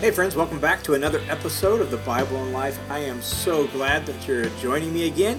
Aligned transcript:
Hey, 0.00 0.10
friends, 0.10 0.34
welcome 0.34 0.58
back 0.58 0.82
to 0.84 0.94
another 0.94 1.20
episode 1.28 1.82
of 1.82 1.90
the 1.90 1.98
Bible 1.98 2.42
and 2.42 2.54
Life. 2.54 2.80
I 2.88 3.00
am 3.00 3.20
so 3.20 3.66
glad 3.66 4.06
that 4.06 4.26
you're 4.26 4.46
joining 4.58 4.94
me 4.94 5.06
again. 5.06 5.38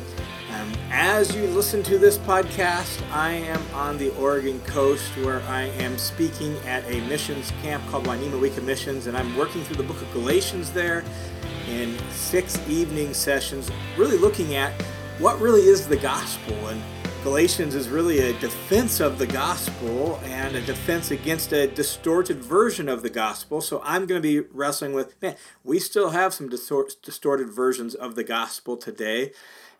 Um, 0.53 0.71
as 0.91 1.35
you 1.35 1.47
listen 1.47 1.81
to 1.81 1.97
this 1.97 2.19
podcast, 2.19 3.01
I 3.11 3.31
am 3.31 3.59
on 3.73 3.97
the 3.97 4.09
Oregon 4.17 4.59
coast 4.67 5.09
where 5.23 5.41
I 5.47 5.63
am 5.63 5.97
speaking 5.97 6.55
at 6.67 6.85
a 6.85 7.01
missions 7.07 7.51
camp 7.63 7.83
called 7.89 8.05
Wainemewika 8.05 8.63
Missions, 8.63 9.07
and 9.07 9.17
I'm 9.17 9.35
working 9.35 9.63
through 9.63 9.77
the 9.77 9.83
book 9.83 9.99
of 9.99 10.13
Galatians 10.13 10.69
there 10.69 11.03
in 11.67 11.97
six 12.11 12.59
evening 12.69 13.15
sessions, 13.15 13.71
really 13.97 14.19
looking 14.19 14.53
at 14.53 14.79
what 15.17 15.41
really 15.41 15.61
is 15.61 15.87
the 15.87 15.97
gospel 15.97 16.67
and 16.67 16.83
Galatians 17.23 17.75
is 17.75 17.87
really 17.87 18.17
a 18.17 18.33
defense 18.39 18.99
of 18.99 19.19
the 19.19 19.27
gospel 19.27 20.19
and 20.23 20.55
a 20.55 20.61
defense 20.61 21.11
against 21.11 21.53
a 21.53 21.67
distorted 21.67 22.37
version 22.37 22.89
of 22.89 23.03
the 23.03 23.11
gospel. 23.11 23.61
So 23.61 23.79
I'm 23.85 24.07
going 24.07 24.19
to 24.19 24.27
be 24.27 24.47
wrestling 24.51 24.93
with, 24.93 25.21
man, 25.21 25.35
we 25.63 25.77
still 25.77 26.09
have 26.09 26.33
some 26.33 26.49
distorted 26.49 27.49
versions 27.49 27.93
of 27.93 28.15
the 28.15 28.23
gospel 28.23 28.75
today. 28.75 29.33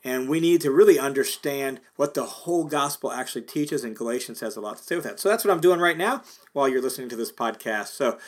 And 0.04 0.30
we 0.30 0.40
need 0.40 0.62
to 0.62 0.72
really 0.72 1.00
understand 1.00 1.80
what 1.96 2.14
the 2.14 2.26
whole 2.26 2.66
gospel 2.66 3.12
actually 3.12 3.44
teaches, 3.44 3.84
and 3.84 3.96
Galatians 3.96 4.40
has 4.42 4.56
a 4.56 4.62
lot 4.62 4.78
to 4.78 4.84
say 4.84 4.96
with 4.96 5.06
that. 5.06 5.20
So 5.20 5.28
that's 5.28 5.44
what 5.44 5.52
I'm 5.52 5.62
doing 5.62 5.80
right 5.80 5.98
now 5.98 6.22
while 6.54 6.68
you're 6.68 6.82
listening 6.82 7.10
to 7.10 7.16
this 7.16 7.32
podcast. 7.32 7.88
So 7.88 8.20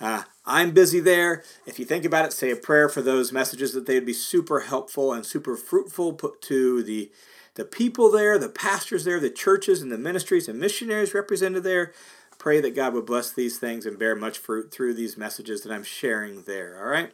uh, 0.00 0.22
I'm 0.46 0.72
busy 0.72 1.00
there. 1.00 1.42
If 1.66 1.78
you 1.78 1.84
think 1.84 2.06
about 2.06 2.24
it, 2.24 2.32
say 2.32 2.50
a 2.50 2.56
prayer 2.56 2.88
for 2.88 3.02
those 3.02 3.32
messages 3.32 3.74
that 3.74 3.84
they'd 3.84 4.06
be 4.06 4.14
super 4.14 4.60
helpful 4.60 5.12
and 5.12 5.26
super 5.26 5.56
fruitful, 5.56 6.14
put 6.14 6.40
to 6.42 6.82
the 6.82 7.10
the 7.54 7.64
people 7.64 8.10
there, 8.10 8.38
the 8.38 8.48
pastors 8.48 9.04
there, 9.04 9.20
the 9.20 9.30
churches 9.30 9.82
and 9.82 9.92
the 9.92 9.98
ministries 9.98 10.48
and 10.48 10.58
missionaries 10.58 11.14
represented 11.14 11.64
there. 11.64 11.92
Pray 12.38 12.60
that 12.60 12.74
God 12.74 12.94
would 12.94 13.06
bless 13.06 13.30
these 13.30 13.58
things 13.58 13.86
and 13.86 13.98
bear 13.98 14.16
much 14.16 14.38
fruit 14.38 14.72
through 14.72 14.94
these 14.94 15.16
messages 15.16 15.62
that 15.62 15.72
I'm 15.72 15.84
sharing 15.84 16.42
there. 16.42 16.78
All 16.82 16.90
right. 16.90 17.12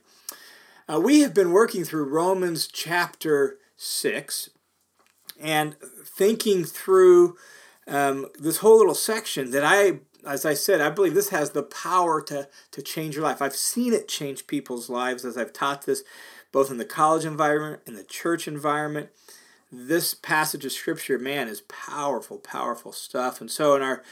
Uh, 0.89 1.01
we 1.01 1.21
have 1.21 1.35
been 1.35 1.53
working 1.53 1.85
through 1.85 2.05
Romans 2.05 2.67
chapter 2.67 3.59
6 3.77 4.51
and 5.39 5.77
thinking 6.03 6.65
through 6.65 7.37
um, 7.87 8.27
this 8.39 8.59
whole 8.59 8.79
little 8.79 8.95
section 8.95 9.51
that 9.51 9.65
I, 9.65 10.01
as 10.27 10.47
I 10.47 10.55
said, 10.55 10.81
I 10.81 10.89
believe 10.89 11.15
this 11.15 11.29
has 11.29 11.51
the 11.51 11.63
power 11.63 12.23
to, 12.23 12.49
to 12.71 12.83
change 12.83 13.17
your 13.17 13.25
life. 13.25 13.43
I've 13.43 13.57
seen 13.57 13.93
it 13.93 14.09
change 14.09 14.47
people's 14.47 14.89
lives 14.89 15.25
as 15.25 15.37
I've 15.37 15.53
taught 15.53 15.85
this 15.85 16.05
both 16.53 16.71
in 16.71 16.79
the 16.79 16.85
college 16.85 17.27
environment, 17.27 17.83
in 17.87 17.95
the 17.95 18.05
church 18.05 18.49
environment 18.49 19.11
this 19.71 20.15
passage 20.15 20.65
of 20.65 20.73
scripture, 20.73 21.19
man, 21.19 21.49
is 21.49 21.63
powerful, 21.63 22.39
powerful 22.39 22.93
stuff. 22.93 23.41
And 23.41 23.51
so 23.51 23.77
in 23.77 23.83
our 23.83 24.03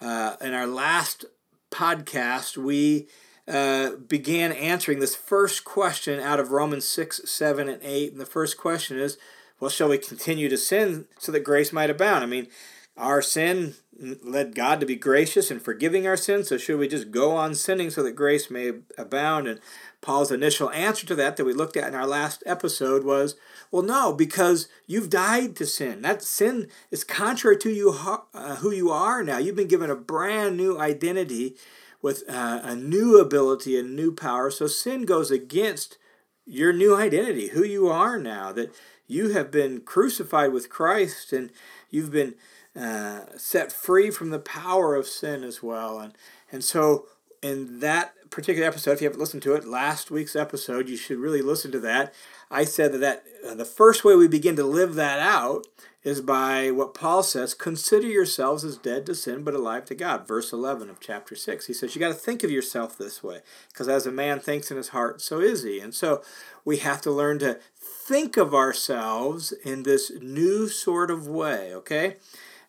uh, 0.00 0.36
in 0.40 0.54
our 0.54 0.66
last 0.66 1.24
podcast, 1.70 2.56
we 2.56 3.08
uh, 3.46 3.96
began 4.08 4.52
answering 4.52 5.00
this 5.00 5.14
first 5.14 5.64
question 5.64 6.20
out 6.20 6.40
of 6.40 6.50
Romans 6.50 6.86
six, 6.86 7.20
seven, 7.24 7.68
and 7.68 7.82
eight. 7.82 8.12
And 8.12 8.20
the 8.20 8.26
first 8.26 8.56
question 8.56 8.98
is, 8.98 9.18
well, 9.60 9.70
shall 9.70 9.88
we 9.88 9.98
continue 9.98 10.48
to 10.48 10.56
sin 10.56 11.06
so 11.18 11.32
that 11.32 11.40
grace 11.40 11.72
might 11.72 11.90
abound? 11.90 12.24
I 12.24 12.26
mean, 12.26 12.48
our 12.96 13.22
sin 13.22 13.74
led 14.22 14.54
God 14.54 14.80
to 14.80 14.86
be 14.86 14.96
gracious 14.96 15.50
and 15.50 15.62
forgiving 15.62 16.06
our 16.06 16.16
sins. 16.16 16.48
So 16.48 16.58
should 16.58 16.78
we 16.78 16.88
just 16.88 17.10
go 17.10 17.36
on 17.36 17.54
sinning 17.54 17.90
so 17.90 18.02
that 18.02 18.12
grace 18.12 18.50
may 18.50 18.72
abound? 18.98 19.46
And 19.48 19.60
Paul's 20.04 20.30
initial 20.30 20.70
answer 20.70 21.06
to 21.06 21.14
that 21.14 21.38
that 21.38 21.46
we 21.46 21.54
looked 21.54 21.78
at 21.78 21.88
in 21.88 21.94
our 21.94 22.06
last 22.06 22.42
episode 22.44 23.04
was, 23.04 23.36
well, 23.70 23.82
no, 23.82 24.12
because 24.12 24.68
you've 24.86 25.08
died 25.08 25.56
to 25.56 25.64
sin. 25.64 26.02
That 26.02 26.22
sin 26.22 26.68
is 26.90 27.04
contrary 27.04 27.56
to 27.56 27.70
you 27.70 27.96
uh, 28.34 28.56
who 28.56 28.70
you 28.70 28.90
are 28.90 29.24
now. 29.24 29.38
You've 29.38 29.56
been 29.56 29.66
given 29.66 29.88
a 29.88 29.96
brand 29.96 30.58
new 30.58 30.78
identity 30.78 31.56
with 32.02 32.22
uh, 32.28 32.60
a 32.62 32.76
new 32.76 33.18
ability 33.18 33.78
and 33.78 33.96
new 33.96 34.12
power. 34.12 34.50
So 34.50 34.66
sin 34.66 35.06
goes 35.06 35.30
against 35.30 35.96
your 36.44 36.74
new 36.74 36.94
identity, 36.94 37.48
who 37.48 37.64
you 37.64 37.88
are 37.88 38.18
now. 38.18 38.52
That 38.52 38.74
you 39.06 39.30
have 39.30 39.50
been 39.50 39.80
crucified 39.80 40.52
with 40.52 40.68
Christ 40.68 41.32
and 41.32 41.50
you've 41.88 42.12
been 42.12 42.34
uh, 42.78 43.20
set 43.38 43.72
free 43.72 44.10
from 44.10 44.28
the 44.28 44.38
power 44.38 44.94
of 44.96 45.06
sin 45.06 45.42
as 45.44 45.62
well. 45.62 45.98
And 45.98 46.12
and 46.52 46.62
so 46.62 47.06
in 47.42 47.80
that 47.80 48.23
particular 48.34 48.66
episode, 48.66 48.92
if 48.92 49.00
you 49.00 49.06
haven't 49.06 49.20
listened 49.20 49.42
to 49.44 49.54
it, 49.54 49.64
last 49.64 50.10
week's 50.10 50.34
episode, 50.34 50.88
you 50.88 50.96
should 50.96 51.18
really 51.18 51.40
listen 51.40 51.70
to 51.70 51.80
that. 51.80 52.12
I 52.50 52.64
said 52.64 52.92
that, 52.92 52.98
that 52.98 53.24
uh, 53.46 53.54
the 53.54 53.64
first 53.64 54.04
way 54.04 54.16
we 54.16 54.26
begin 54.26 54.56
to 54.56 54.64
live 54.64 54.96
that 54.96 55.20
out 55.20 55.66
is 56.02 56.20
by 56.20 56.70
what 56.70 56.94
Paul 56.94 57.22
says 57.22 57.54
consider 57.54 58.06
yourselves 58.06 58.64
as 58.64 58.76
dead 58.76 59.06
to 59.06 59.14
sin 59.14 59.44
but 59.44 59.54
alive 59.54 59.84
to 59.86 59.94
God. 59.94 60.26
Verse 60.26 60.52
11 60.52 60.90
of 60.90 61.00
chapter 61.00 61.34
6. 61.34 61.66
He 61.66 61.72
says, 61.72 61.94
You 61.94 62.00
got 62.00 62.08
to 62.08 62.14
think 62.14 62.42
of 62.42 62.50
yourself 62.50 62.98
this 62.98 63.22
way 63.22 63.40
because 63.68 63.88
as 63.88 64.04
a 64.04 64.12
man 64.12 64.40
thinks 64.40 64.70
in 64.70 64.76
his 64.76 64.88
heart, 64.88 65.22
so 65.22 65.40
is 65.40 65.62
he. 65.62 65.80
And 65.80 65.94
so 65.94 66.22
we 66.64 66.78
have 66.78 67.00
to 67.02 67.10
learn 67.10 67.38
to 67.38 67.58
think 67.76 68.36
of 68.36 68.52
ourselves 68.52 69.52
in 69.64 69.84
this 69.84 70.10
new 70.20 70.68
sort 70.68 71.10
of 71.10 71.28
way, 71.28 71.74
okay? 71.74 72.16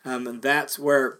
Um, 0.05 0.27
and 0.27 0.41
that's 0.41 0.77
where 0.77 1.19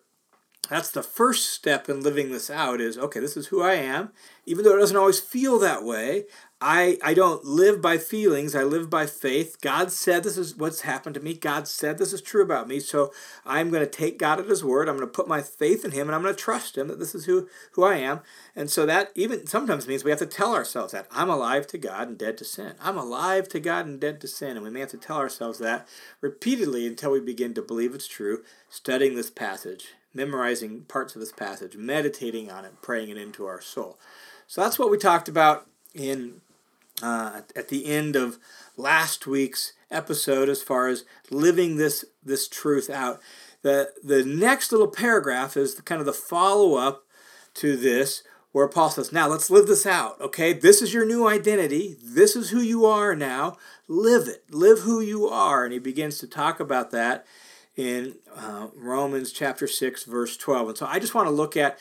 that's 0.67 0.89
the 0.89 1.03
first 1.03 1.49
step 1.49 1.89
in 1.89 2.01
living 2.01 2.31
this 2.31 2.49
out 2.49 2.81
is 2.81 2.97
okay 2.97 3.19
this 3.19 3.37
is 3.37 3.47
who 3.47 3.61
i 3.61 3.73
am. 3.73 4.11
Even 4.47 4.63
though 4.63 4.75
it 4.75 4.79
doesn't 4.79 4.97
always 4.97 5.19
feel 5.19 5.57
that 5.59 5.83
way 5.83 6.25
i 6.61 6.97
i 7.03 7.13
don't 7.13 7.45
live 7.45 7.81
by 7.81 7.97
feelings. 7.97 8.55
I 8.55 8.63
live 8.63 8.89
by 8.89 9.05
faith. 9.05 9.61
God 9.61 9.91
said 9.91 10.23
this 10.23 10.37
is 10.37 10.55
what's 10.55 10.81
happened 10.81 11.15
to 11.15 11.21
me. 11.21 11.33
God 11.33 11.67
said 11.67 11.97
this 11.97 12.13
is 12.13 12.21
true 12.21 12.41
about 12.41 12.67
me. 12.67 12.79
So 12.79 13.11
i'm 13.45 13.69
going 13.69 13.83
to 13.83 13.89
take 13.89 14.17
god 14.17 14.39
at 14.39 14.47
his 14.47 14.63
word. 14.63 14.89
I'm 14.89 14.97
going 14.97 15.07
to 15.07 15.13
put 15.13 15.27
my 15.27 15.41
faith 15.41 15.85
in 15.85 15.91
him 15.91 16.07
and 16.07 16.15
i'm 16.15 16.21
going 16.21 16.35
to 16.35 16.41
trust 16.41 16.77
him 16.77 16.87
that 16.87 16.99
this 16.99 17.13
is 17.13 17.25
who 17.25 17.47
who 17.73 17.83
i 17.83 17.95
am. 17.95 18.21
And 18.55 18.69
so 18.69 18.85
that 18.85 19.11
even 19.15 19.45
sometimes 19.47 19.87
means 19.87 20.03
we 20.03 20.11
have 20.11 20.19
to 20.19 20.25
tell 20.25 20.53
ourselves 20.53 20.93
that 20.93 21.07
i'm 21.11 21.29
alive 21.29 21.67
to 21.67 21.77
god 21.77 22.07
and 22.07 22.17
dead 22.17 22.37
to 22.39 22.45
sin. 22.45 22.73
I'm 22.81 22.97
alive 22.97 23.49
to 23.49 23.59
god 23.59 23.85
and 23.85 23.99
dead 23.99 24.21
to 24.21 24.27
sin. 24.27 24.57
And 24.57 24.63
we 24.63 24.71
may 24.71 24.79
have 24.79 24.89
to 24.89 24.97
tell 24.97 25.17
ourselves 25.17 25.59
that 25.59 25.87
repeatedly 26.21 26.87
until 26.87 27.11
we 27.11 27.19
begin 27.19 27.53
to 27.53 27.61
believe 27.61 27.93
it's 27.93 28.07
true 28.07 28.43
studying 28.69 29.15
this 29.15 29.29
passage 29.29 29.93
memorizing 30.15 30.81
parts 30.83 31.15
of 31.15 31.19
this 31.19 31.31
passage, 31.31 31.75
meditating 31.75 32.49
on 32.49 32.65
it, 32.65 32.81
praying 32.81 33.09
it 33.09 33.17
into 33.17 33.45
our 33.45 33.61
soul. 33.61 33.99
So 34.47 34.61
that's 34.61 34.79
what 34.79 34.89
we 34.89 34.97
talked 34.97 35.27
about 35.27 35.67
in 35.93 36.41
uh, 37.03 37.41
at 37.55 37.67
the 37.67 37.85
end 37.87 38.15
of 38.15 38.37
last 38.77 39.27
week's 39.27 39.73
episode 39.91 40.49
as 40.49 40.61
far 40.63 40.87
as 40.87 41.03
living 41.29 41.75
this 41.75 42.05
this 42.23 42.47
truth 42.47 42.89
out. 42.89 43.19
The 43.61 43.91
the 44.03 44.23
next 44.23 44.71
little 44.71 44.87
paragraph 44.87 45.57
is 45.57 45.75
the, 45.75 45.81
kind 45.81 45.99
of 45.99 46.05
the 46.05 46.13
follow 46.13 46.75
up 46.75 47.03
to 47.55 47.75
this 47.75 48.23
where 48.55 48.69
Paul 48.69 48.89
says, 48.89 49.11
Now 49.11 49.27
let's 49.27 49.49
live 49.49 49.67
this 49.67 49.85
out, 49.85 50.21
okay? 50.21 50.53
This 50.53 50.81
is 50.81 50.93
your 50.93 51.05
new 51.05 51.27
identity. 51.27 51.97
This 52.01 52.37
is 52.37 52.51
who 52.51 52.61
you 52.61 52.85
are 52.85 53.13
now. 53.13 53.57
Live 53.89 54.29
it. 54.29 54.45
Live 54.49 54.79
who 54.79 55.01
you 55.01 55.27
are. 55.27 55.65
And 55.65 55.73
he 55.73 55.79
begins 55.79 56.19
to 56.19 56.27
talk 56.27 56.61
about 56.61 56.91
that 56.91 57.25
in 57.75 58.15
uh, 58.35 58.67
Romans 58.75 59.31
chapter 59.31 59.67
6, 59.67 60.03
verse 60.03 60.37
12. 60.37 60.69
And 60.69 60.77
so 60.77 60.85
I 60.85 60.99
just 60.99 61.13
want 61.13 61.27
to 61.27 61.33
look 61.33 61.57
at 61.57 61.77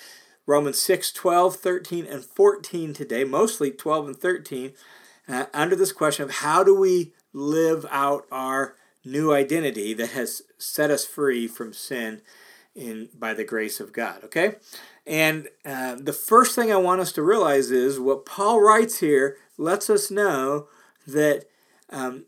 Romans 0.47 0.79
6, 0.81 1.13
12, 1.13 1.57
13, 1.57 2.07
and 2.07 2.25
14 2.25 2.93
today, 2.93 3.25
mostly 3.25 3.71
12 3.71 4.09
and 4.09 4.17
13, 4.17 4.73
uh, 5.29 5.47
under 5.55 5.77
this 5.77 5.93
question 5.93 6.25
of 6.25 6.31
how 6.37 6.63
do 6.63 6.75
we 6.75 7.13
live 7.33 7.87
out 7.91 8.27
our 8.31 8.77
new 9.05 9.33
identity 9.33 9.95
that 9.95 10.11
has 10.11 10.43
set 10.59 10.91
us 10.91 11.05
free 11.05 11.47
from 11.47 11.73
sin 11.73 12.23
in 12.75 13.09
by 13.17 13.33
the 13.35 13.45
grace 13.45 13.81
of 13.81 13.93
God. 13.93 14.25
Okay? 14.25 14.57
And 15.07 15.49
uh, 15.65 15.97
the 15.97 16.13
first 16.13 16.55
thing 16.55 16.73
I 16.73 16.77
want 16.77 17.01
us 17.01 17.13
to 17.13 17.23
realize 17.23 17.71
is 17.71 18.01
what 18.01 18.27
Paul 18.27 18.61
writes 18.61 19.01
here 19.01 19.37
lets 19.57 19.89
us 19.89 20.11
know 20.11 20.69
that 21.07 21.45
um, 21.91 22.25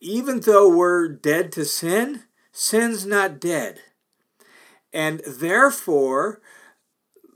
even 0.00 0.40
though 0.40 0.68
we're 0.68 1.08
dead 1.08 1.52
to 1.52 1.64
sin, 1.64 2.24
sin's 2.54 3.04
not 3.04 3.40
dead. 3.40 3.80
And 4.92 5.20
therefore, 5.26 6.40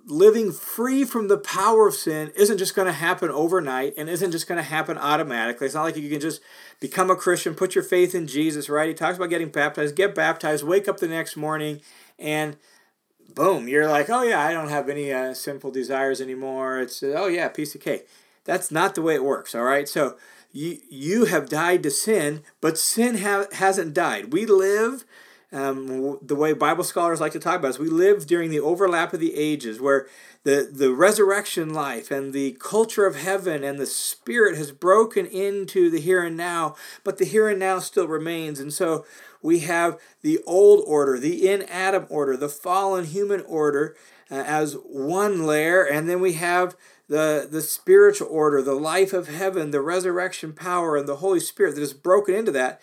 living 0.06 0.52
free 0.52 1.04
from 1.04 1.26
the 1.26 1.36
power 1.36 1.88
of 1.88 1.94
sin 1.94 2.30
isn't 2.36 2.58
just 2.58 2.74
going 2.76 2.86
to 2.86 2.92
happen 2.92 3.28
overnight 3.28 3.94
and 3.98 4.08
isn't 4.08 4.30
just 4.30 4.46
going 4.46 4.56
to 4.56 4.62
happen 4.62 4.96
automatically. 4.96 5.66
It's 5.66 5.74
not 5.74 5.82
like 5.82 5.96
you 5.96 6.08
can 6.08 6.20
just 6.20 6.40
become 6.80 7.10
a 7.10 7.16
Christian, 7.16 7.54
put 7.54 7.74
your 7.74 7.82
faith 7.84 8.14
in 8.14 8.28
Jesus, 8.28 8.70
right? 8.70 8.88
He 8.88 8.94
talks 8.94 9.16
about 9.16 9.28
getting 9.28 9.50
baptized, 9.50 9.96
get 9.96 10.14
baptized, 10.14 10.64
wake 10.64 10.88
up 10.88 10.98
the 10.98 11.08
next 11.08 11.36
morning, 11.36 11.80
and 12.16 12.56
boom, 13.34 13.66
you're 13.66 13.88
like, 13.88 14.08
oh 14.08 14.22
yeah, 14.22 14.40
I 14.40 14.52
don't 14.52 14.70
have 14.70 14.88
any 14.88 15.12
uh, 15.12 15.34
sinful 15.34 15.72
desires 15.72 16.20
anymore. 16.20 16.78
It's, 16.78 17.02
oh 17.02 17.26
yeah, 17.26 17.48
piece 17.48 17.74
of 17.74 17.80
cake. 17.80 18.08
That's 18.44 18.70
not 18.70 18.94
the 18.94 19.02
way 19.02 19.16
it 19.16 19.24
works, 19.24 19.54
all 19.54 19.64
right? 19.64 19.88
So 19.88 20.16
you, 20.52 20.78
you 20.88 21.24
have 21.26 21.48
died 21.48 21.82
to 21.82 21.90
sin, 21.90 22.42
but 22.60 22.78
sin 22.78 23.18
ha- 23.18 23.46
hasn't 23.52 23.94
died. 23.94 24.32
We 24.32 24.46
live 24.46 25.04
um, 25.50 26.18
the 26.20 26.34
way 26.34 26.52
Bible 26.52 26.84
scholars 26.84 27.20
like 27.20 27.32
to 27.32 27.40
talk 27.40 27.58
about 27.58 27.70
is 27.70 27.78
we 27.78 27.88
live 27.88 28.26
during 28.26 28.50
the 28.50 28.60
overlap 28.60 29.14
of 29.14 29.20
the 29.20 29.34
ages 29.34 29.80
where 29.80 30.06
the, 30.44 30.68
the 30.70 30.92
resurrection 30.92 31.72
life 31.72 32.10
and 32.10 32.32
the 32.32 32.52
culture 32.60 33.06
of 33.06 33.16
heaven 33.16 33.64
and 33.64 33.78
the 33.78 33.86
spirit 33.86 34.58
has 34.58 34.72
broken 34.72 35.24
into 35.26 35.90
the 35.90 36.00
here 36.00 36.22
and 36.22 36.36
now, 36.36 36.76
but 37.02 37.16
the 37.16 37.24
here 37.24 37.48
and 37.48 37.58
now 37.58 37.78
still 37.78 38.06
remains. 38.06 38.60
And 38.60 38.72
so 38.72 39.06
we 39.42 39.60
have 39.60 39.98
the 40.20 40.38
old 40.46 40.84
order, 40.86 41.18
the 41.18 41.48
in 41.48 41.62
Adam 41.62 42.06
order, 42.10 42.36
the 42.36 42.48
fallen 42.50 43.06
human 43.06 43.40
order 43.42 43.96
uh, 44.30 44.34
as 44.46 44.74
one 44.74 45.46
layer, 45.46 45.82
and 45.82 46.08
then 46.08 46.20
we 46.20 46.34
have 46.34 46.76
the, 47.08 47.48
the 47.50 47.62
spiritual 47.62 48.28
order, 48.30 48.62
the 48.62 48.74
life 48.74 49.12
of 49.12 49.28
heaven, 49.28 49.70
the 49.70 49.80
resurrection 49.80 50.52
power, 50.52 50.96
and 50.96 51.08
the 51.08 51.16
Holy 51.16 51.40
Spirit 51.40 51.74
that 51.74 51.82
is 51.82 51.94
broken 51.94 52.34
into 52.34 52.52
that, 52.52 52.80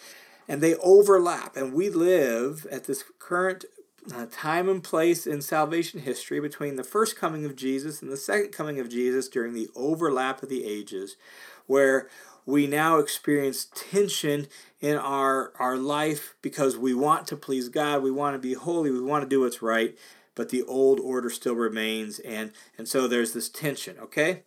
and 0.47 0.61
they 0.61 0.75
overlap. 0.75 1.55
And 1.55 1.73
we 1.73 1.89
live 1.89 2.65
at 2.71 2.85
this 2.85 3.03
current 3.19 3.65
uh, 4.13 4.25
time 4.31 4.69
and 4.69 4.83
place 4.83 5.25
in 5.25 5.41
salvation 5.41 6.01
history 6.01 6.39
between 6.39 6.75
the 6.75 6.83
first 6.83 7.15
coming 7.15 7.45
of 7.45 7.55
Jesus 7.55 8.01
and 8.01 8.11
the 8.11 8.17
second 8.17 8.51
coming 8.51 8.79
of 8.79 8.89
Jesus 8.89 9.27
during 9.27 9.53
the 9.53 9.69
overlap 9.75 10.43
of 10.43 10.49
the 10.49 10.65
ages, 10.65 11.15
where 11.67 12.09
we 12.45 12.67
now 12.67 12.99
experience 12.99 13.67
tension 13.73 14.47
in 14.79 14.97
our, 14.97 15.51
our 15.57 15.77
life 15.77 16.35
because 16.41 16.77
we 16.77 16.93
want 16.93 17.27
to 17.27 17.35
please 17.35 17.69
God, 17.69 18.03
we 18.03 18.11
want 18.11 18.35
to 18.35 18.39
be 18.39 18.53
holy, 18.53 18.91
we 18.91 19.01
want 19.01 19.23
to 19.23 19.29
do 19.29 19.41
what's 19.41 19.61
right, 19.61 19.97
but 20.35 20.49
the 20.49 20.63
old 20.63 20.99
order 20.99 21.29
still 21.29 21.55
remains, 21.55 22.19
and, 22.19 22.51
and 22.77 22.87
so 22.87 23.07
there's 23.07 23.33
this 23.33 23.49
tension, 23.49 23.97
okay? 23.99 24.43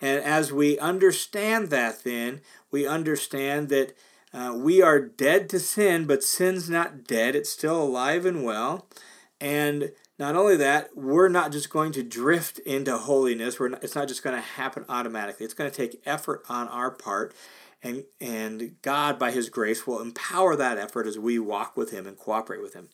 And 0.00 0.22
as 0.22 0.52
we 0.52 0.78
understand 0.78 1.70
that, 1.70 2.04
then, 2.04 2.40
we 2.70 2.86
understand 2.86 3.68
that 3.68 3.96
uh, 4.32 4.52
we 4.54 4.82
are 4.82 5.00
dead 5.00 5.48
to 5.50 5.58
sin, 5.60 6.06
but 6.06 6.22
sin's 6.22 6.68
not 6.68 7.04
dead, 7.04 7.34
it's 7.34 7.50
still 7.50 7.82
alive 7.82 8.26
and 8.26 8.44
well. 8.44 8.86
And 9.40 9.92
not 10.18 10.34
only 10.34 10.56
that, 10.56 10.96
we're 10.96 11.28
not 11.28 11.52
just 11.52 11.70
going 11.70 11.92
to 11.92 12.02
drift 12.02 12.58
into 12.60 12.96
holiness. 12.96 13.60
We're 13.60 13.68
not, 13.68 13.84
it's 13.84 13.94
not 13.94 14.08
just 14.08 14.22
going 14.22 14.36
to 14.36 14.42
happen 14.42 14.84
automatically. 14.88 15.44
It's 15.44 15.54
going 15.54 15.70
to 15.70 15.76
take 15.76 16.00
effort 16.06 16.42
on 16.48 16.68
our 16.68 16.90
part. 16.90 17.34
And, 17.82 18.04
and 18.20 18.76
God, 18.82 19.18
by 19.18 19.30
His 19.30 19.50
grace, 19.50 19.86
will 19.86 20.00
empower 20.00 20.56
that 20.56 20.78
effort 20.78 21.06
as 21.06 21.18
we 21.18 21.38
walk 21.38 21.76
with 21.76 21.90
Him 21.90 22.06
and 22.06 22.16
cooperate 22.16 22.62
with 22.62 22.74
Him. 22.74 22.88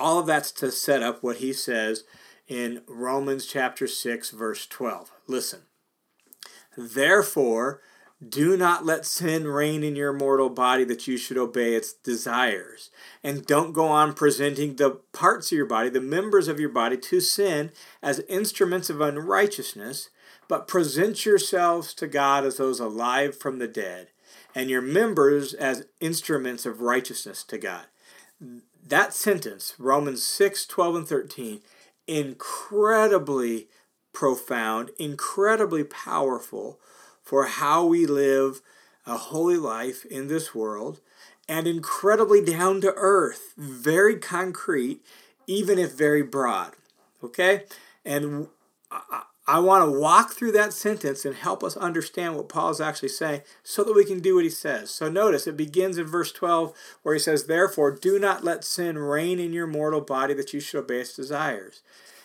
All 0.00 0.18
of 0.18 0.26
that's 0.26 0.50
to 0.52 0.72
set 0.72 1.02
up 1.02 1.22
what 1.22 1.36
He 1.36 1.52
says 1.52 2.04
in 2.48 2.82
Romans 2.88 3.46
chapter 3.46 3.86
6, 3.86 4.30
verse 4.30 4.66
12. 4.66 5.12
Listen. 5.26 5.60
Therefore, 6.76 7.82
do 8.26 8.56
not 8.56 8.84
let 8.84 9.06
sin 9.06 9.46
reign 9.46 9.82
in 9.82 9.96
your 9.96 10.12
mortal 10.12 10.50
body 10.50 10.84
that 10.84 11.06
you 11.06 11.16
should 11.16 11.38
obey 11.38 11.74
its 11.74 11.92
desires. 11.92 12.90
And 13.22 13.46
don't 13.46 13.72
go 13.72 13.86
on 13.86 14.12
presenting 14.12 14.76
the 14.76 15.00
parts 15.12 15.52
of 15.52 15.56
your 15.56 15.66
body, 15.66 15.88
the 15.88 16.00
members 16.00 16.48
of 16.48 16.60
your 16.60 16.68
body, 16.68 16.96
to 16.96 17.20
sin 17.20 17.70
as 18.02 18.20
instruments 18.28 18.90
of 18.90 19.00
unrighteousness, 19.00 20.10
but 20.48 20.68
present 20.68 21.24
yourselves 21.24 21.94
to 21.94 22.06
God 22.06 22.44
as 22.44 22.58
those 22.58 22.80
alive 22.80 23.38
from 23.38 23.58
the 23.58 23.68
dead, 23.68 24.08
and 24.54 24.68
your 24.68 24.82
members 24.82 25.54
as 25.54 25.86
instruments 26.00 26.66
of 26.66 26.82
righteousness 26.82 27.42
to 27.44 27.56
God. 27.56 27.86
That 28.90 29.14
sentence, 29.14 29.74
Romans 29.78 30.24
6 30.24 30.66
12 30.66 30.96
and 30.96 31.06
13, 31.06 31.60
incredibly 32.08 33.68
profound, 34.12 34.90
incredibly 34.98 35.84
powerful 35.84 36.80
for 37.22 37.44
how 37.46 37.86
we 37.86 38.04
live 38.04 38.60
a 39.06 39.16
holy 39.16 39.56
life 39.56 40.04
in 40.04 40.26
this 40.26 40.56
world 40.56 41.00
and 41.48 41.68
incredibly 41.68 42.44
down 42.44 42.80
to 42.80 42.92
earth, 42.96 43.54
very 43.56 44.16
concrete, 44.16 45.04
even 45.46 45.78
if 45.78 45.92
very 45.92 46.22
broad. 46.22 46.72
Okay? 47.22 47.66
And 48.04 48.48
I, 49.46 49.58
want 49.58 49.84
to 49.84 49.98
walk 49.98 50.32
through 50.32 50.52
that 50.52 50.72
sentence 50.72 51.24
and 51.24 51.34
help 51.34 51.64
us 51.64 51.76
understand 51.76 52.36
what 52.36 52.48
Paul 52.48 52.70
is 52.70 52.80
actually 52.80 53.08
saying 53.08 53.42
so 53.62 53.82
that 53.82 53.94
we 53.94 54.04
can 54.04 54.20
do 54.20 54.36
what 54.36 54.44
he 54.44 54.50
says. 54.50 54.90
So 54.90 55.10
notice 55.10 55.46
it 55.46 55.56
begins 55.56 55.98
in 55.98 56.06
verse 56.06 56.32
12 56.32 56.72
where 57.02 57.14
he 57.14 57.20
says, 57.20 57.44
Therefore, 57.44 57.90
do 57.90 58.18
not 58.18 58.44
let 58.44 58.64
sin 58.64 58.98
reign 58.98 59.38
in 59.38 59.52
your 59.52 59.66
mortal 59.66 60.00
body 60.00 60.34
that 60.34 60.52
you 60.52 60.60
should 60.60 60.80
obey 60.80 61.00
its 61.00 61.16
desires. 61.16 61.82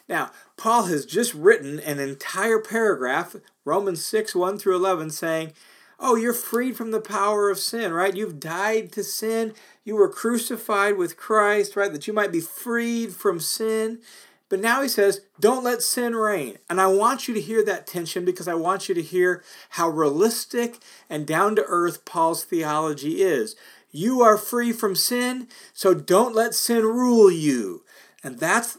Now, 0.07 0.31
Paul 0.57 0.83
has 0.83 1.05
just 1.05 1.33
written 1.33 1.79
an 1.79 1.99
entire 1.99 2.59
paragraph, 2.59 3.35
Romans 3.63 4.05
6 4.05 4.35
1 4.35 4.59
through 4.59 4.75
11, 4.75 5.09
saying, 5.09 5.53
Oh, 5.99 6.15
you're 6.15 6.33
freed 6.33 6.75
from 6.75 6.91
the 6.91 6.99
power 6.99 7.49
of 7.49 7.57
sin, 7.57 7.93
right? 7.93 8.15
You've 8.15 8.39
died 8.39 8.91
to 8.93 9.03
sin. 9.03 9.53
You 9.83 9.95
were 9.95 10.09
crucified 10.09 10.97
with 10.97 11.15
Christ, 11.15 11.75
right? 11.75 11.91
That 11.91 12.05
you 12.05 12.13
might 12.13 12.31
be 12.31 12.41
freed 12.41 13.13
from 13.13 13.39
sin. 13.39 14.01
But 14.47 14.59
now 14.59 14.81
he 14.81 14.87
says, 14.87 15.21
don't 15.39 15.63
let 15.63 15.81
sin 15.81 16.15
reign. 16.15 16.57
And 16.69 16.79
I 16.79 16.87
want 16.87 17.27
you 17.27 17.33
to 17.33 17.41
hear 17.41 17.63
that 17.65 17.87
tension 17.87 18.25
because 18.25 18.47
I 18.47 18.53
want 18.53 18.87
you 18.87 18.95
to 18.95 19.01
hear 19.01 19.43
how 19.71 19.89
realistic 19.89 20.77
and 21.09 21.25
down 21.25 21.55
to 21.55 21.63
earth 21.65 22.05
Paul's 22.05 22.43
theology 22.43 23.21
is. 23.21 23.55
You 23.91 24.21
are 24.21 24.37
free 24.37 24.71
from 24.71 24.95
sin, 24.95 25.47
so 25.73 25.93
don't 25.93 26.35
let 26.35 26.53
sin 26.53 26.83
rule 26.83 27.31
you. 27.31 27.83
And 28.23 28.39
that's 28.39 28.77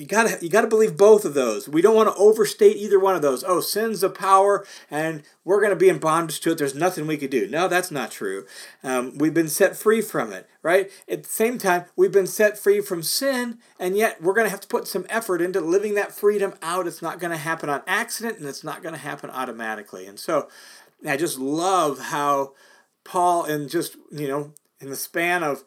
you 0.00 0.06
gotta 0.06 0.38
you 0.40 0.48
gotta 0.48 0.66
believe 0.66 0.96
both 0.96 1.26
of 1.26 1.34
those. 1.34 1.68
We 1.68 1.82
don't 1.82 1.94
want 1.94 2.08
to 2.08 2.18
overstate 2.18 2.78
either 2.78 2.98
one 2.98 3.14
of 3.14 3.20
those. 3.20 3.44
Oh, 3.44 3.60
sin's 3.60 4.02
a 4.02 4.08
power, 4.08 4.66
and 4.90 5.22
we're 5.44 5.60
gonna 5.60 5.76
be 5.76 5.90
in 5.90 5.98
bondage 5.98 6.40
to 6.40 6.52
it. 6.52 6.58
There's 6.58 6.74
nothing 6.74 7.06
we 7.06 7.18
could 7.18 7.28
do. 7.28 7.46
No, 7.46 7.68
that's 7.68 7.90
not 7.90 8.10
true. 8.10 8.46
Um, 8.82 9.18
we've 9.18 9.34
been 9.34 9.50
set 9.50 9.76
free 9.76 10.00
from 10.00 10.32
it, 10.32 10.48
right? 10.62 10.90
At 11.06 11.24
the 11.24 11.28
same 11.28 11.58
time, 11.58 11.84
we've 11.96 12.10
been 12.10 12.26
set 12.26 12.58
free 12.58 12.80
from 12.80 13.02
sin, 13.02 13.58
and 13.78 13.94
yet 13.94 14.22
we're 14.22 14.32
gonna 14.32 14.48
have 14.48 14.62
to 14.62 14.68
put 14.68 14.88
some 14.88 15.04
effort 15.10 15.42
into 15.42 15.60
living 15.60 15.92
that 15.96 16.12
freedom 16.12 16.54
out. 16.62 16.86
It's 16.86 17.02
not 17.02 17.20
gonna 17.20 17.36
happen 17.36 17.68
on 17.68 17.82
accident, 17.86 18.38
and 18.38 18.48
it's 18.48 18.64
not 18.64 18.82
gonna 18.82 18.96
happen 18.96 19.28
automatically. 19.28 20.06
And 20.06 20.18
so, 20.18 20.48
I 21.06 21.18
just 21.18 21.38
love 21.38 21.98
how 21.98 22.54
Paul, 23.04 23.44
in 23.44 23.68
just 23.68 23.96
you 24.10 24.28
know, 24.28 24.54
in 24.80 24.88
the 24.88 24.96
span 24.96 25.42
of 25.42 25.62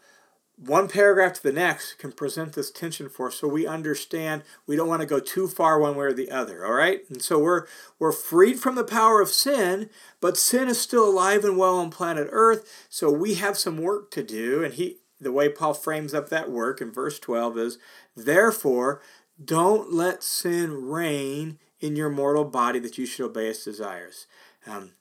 one 0.66 0.88
paragraph 0.88 1.34
to 1.34 1.44
the 1.44 1.52
next 1.52 1.96
can 1.96 2.12
present 2.12 2.54
this 2.54 2.72
tension 2.72 3.10
for 3.10 3.28
us 3.28 3.36
so 3.36 3.48
we 3.48 3.68
understand 3.68 4.44
we 4.66 4.76
don't 4.76 4.88
want 4.88 5.02
to 5.02 5.08
go 5.08 5.20
too 5.20 5.48
far 5.48 5.80
one 5.80 5.96
way 5.96 6.06
or 6.06 6.14
the 6.14 6.32
other 6.32 6.66
all 6.66 6.74
right? 6.74 7.02
And 7.10 7.22
so 7.22 7.40
we're 7.40 7.66
we're 8.00 8.12
freed 8.12 8.60
from 8.60 8.76
the 8.76 8.84
power 8.84 9.22
of 9.22 9.30
sin 9.30 9.90
but 10.22 10.38
sin 10.38 10.68
is 10.68 10.80
still 10.80 11.08
alive 11.08 11.44
and 11.44 11.58
well 11.58 11.78
on 11.78 11.90
planet 11.90 12.28
earth 12.32 12.88
so 12.90 13.12
we 13.12 13.36
have 13.36 13.58
some 13.58 13.78
work 13.78 14.12
to 14.12 14.24
do 14.24 14.64
and 14.64 14.76
he 14.76 14.98
the 15.20 15.32
way 15.32 15.50
paul 15.50 15.74
frames 15.74 16.14
up 16.14 16.30
that 16.30 16.52
work 16.52 16.82
in 16.82 16.92
verse 16.92 17.20
12 17.20 17.58
is 17.58 17.78
therefore 18.16 19.02
don't 19.44 19.92
let 19.92 20.24
sin 20.24 20.86
reign 20.86 21.60
in 21.80 21.96
your 21.96 22.10
mortal 22.10 22.46
body 22.46 22.80
that 22.80 22.98
you 22.98 23.06
should 23.06 23.26
obey 23.26 23.48
its 23.48 23.66
desires. 23.66 24.28
Um, 24.66 24.92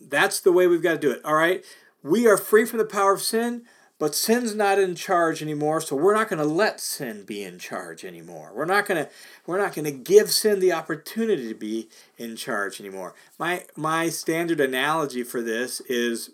that's 0.00 0.40
the 0.40 0.52
way 0.52 0.66
we've 0.66 0.82
got 0.82 0.92
to 0.92 0.98
do 0.98 1.10
it 1.10 1.24
all 1.24 1.34
right? 1.34 1.64
We 2.02 2.26
are 2.26 2.36
free 2.36 2.64
from 2.64 2.78
the 2.78 2.84
power 2.84 3.12
of 3.12 3.22
sin 3.22 3.64
but 3.98 4.14
sin's 4.14 4.54
not 4.54 4.78
in 4.78 4.94
charge 4.96 5.40
anymore, 5.40 5.80
so 5.80 5.94
we're 5.94 6.14
not 6.14 6.28
going 6.28 6.40
to 6.40 6.44
let 6.44 6.80
sin 6.80 7.24
be 7.24 7.44
in 7.44 7.58
charge 7.58 8.04
anymore. 8.04 8.52
We're 8.54 8.64
not 8.64 8.86
going 8.86 9.04
to 9.04 9.10
we're 9.46 9.58
not 9.58 9.74
going 9.74 9.84
to 9.84 9.92
give 9.92 10.30
sin 10.30 10.60
the 10.60 10.72
opportunity 10.72 11.48
to 11.48 11.54
be 11.54 11.88
in 12.18 12.36
charge 12.36 12.80
anymore. 12.80 13.14
My 13.38 13.64
my 13.76 14.08
standard 14.08 14.60
analogy 14.60 15.22
for 15.22 15.42
this 15.42 15.80
is 15.82 16.30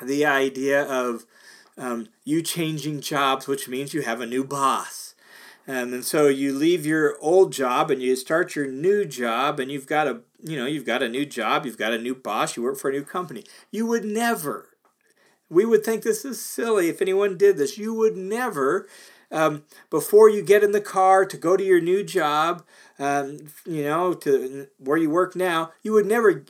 the 0.00 0.24
idea 0.24 0.82
of 0.82 1.26
um, 1.76 2.08
you 2.24 2.42
changing 2.42 3.02
jobs, 3.02 3.46
which 3.46 3.68
means 3.68 3.92
you 3.92 4.02
have 4.02 4.20
a 4.20 4.26
new 4.26 4.44
boss. 4.44 5.14
Um, 5.68 5.92
and 5.92 6.04
so 6.04 6.28
you 6.28 6.54
leave 6.56 6.86
your 6.86 7.16
old 7.20 7.52
job 7.52 7.90
and 7.90 8.02
you 8.02 8.16
start 8.16 8.56
your 8.56 8.66
new 8.66 9.04
job, 9.04 9.60
and 9.60 9.70
you've 9.70 9.86
got 9.86 10.08
a 10.08 10.20
you 10.42 10.56
know 10.56 10.64
you've 10.64 10.86
got 10.86 11.02
a 11.02 11.08
new 11.10 11.26
job, 11.26 11.66
you've 11.66 11.78
got 11.78 11.92
a 11.92 11.98
new 11.98 12.14
boss, 12.14 12.56
you 12.56 12.62
work 12.62 12.78
for 12.78 12.88
a 12.88 12.94
new 12.94 13.04
company. 13.04 13.44
You 13.70 13.86
would 13.86 14.04
never 14.04 14.69
we 15.50 15.64
would 15.64 15.84
think 15.84 16.02
this 16.02 16.24
is 16.24 16.42
silly 16.42 16.88
if 16.88 17.02
anyone 17.02 17.36
did 17.36 17.58
this. 17.58 17.76
You 17.76 17.92
would 17.94 18.16
never, 18.16 18.88
um, 19.30 19.64
before 19.90 20.30
you 20.30 20.42
get 20.42 20.62
in 20.62 20.72
the 20.72 20.80
car 20.80 21.26
to 21.26 21.36
go 21.36 21.56
to 21.56 21.64
your 21.64 21.80
new 21.80 22.02
job, 22.02 22.64
um, 22.98 23.50
you 23.66 23.82
know, 23.82 24.14
to 24.14 24.68
where 24.78 24.96
you 24.96 25.10
work 25.10 25.34
now, 25.34 25.72
you 25.82 25.92
would 25.92 26.06
never 26.06 26.44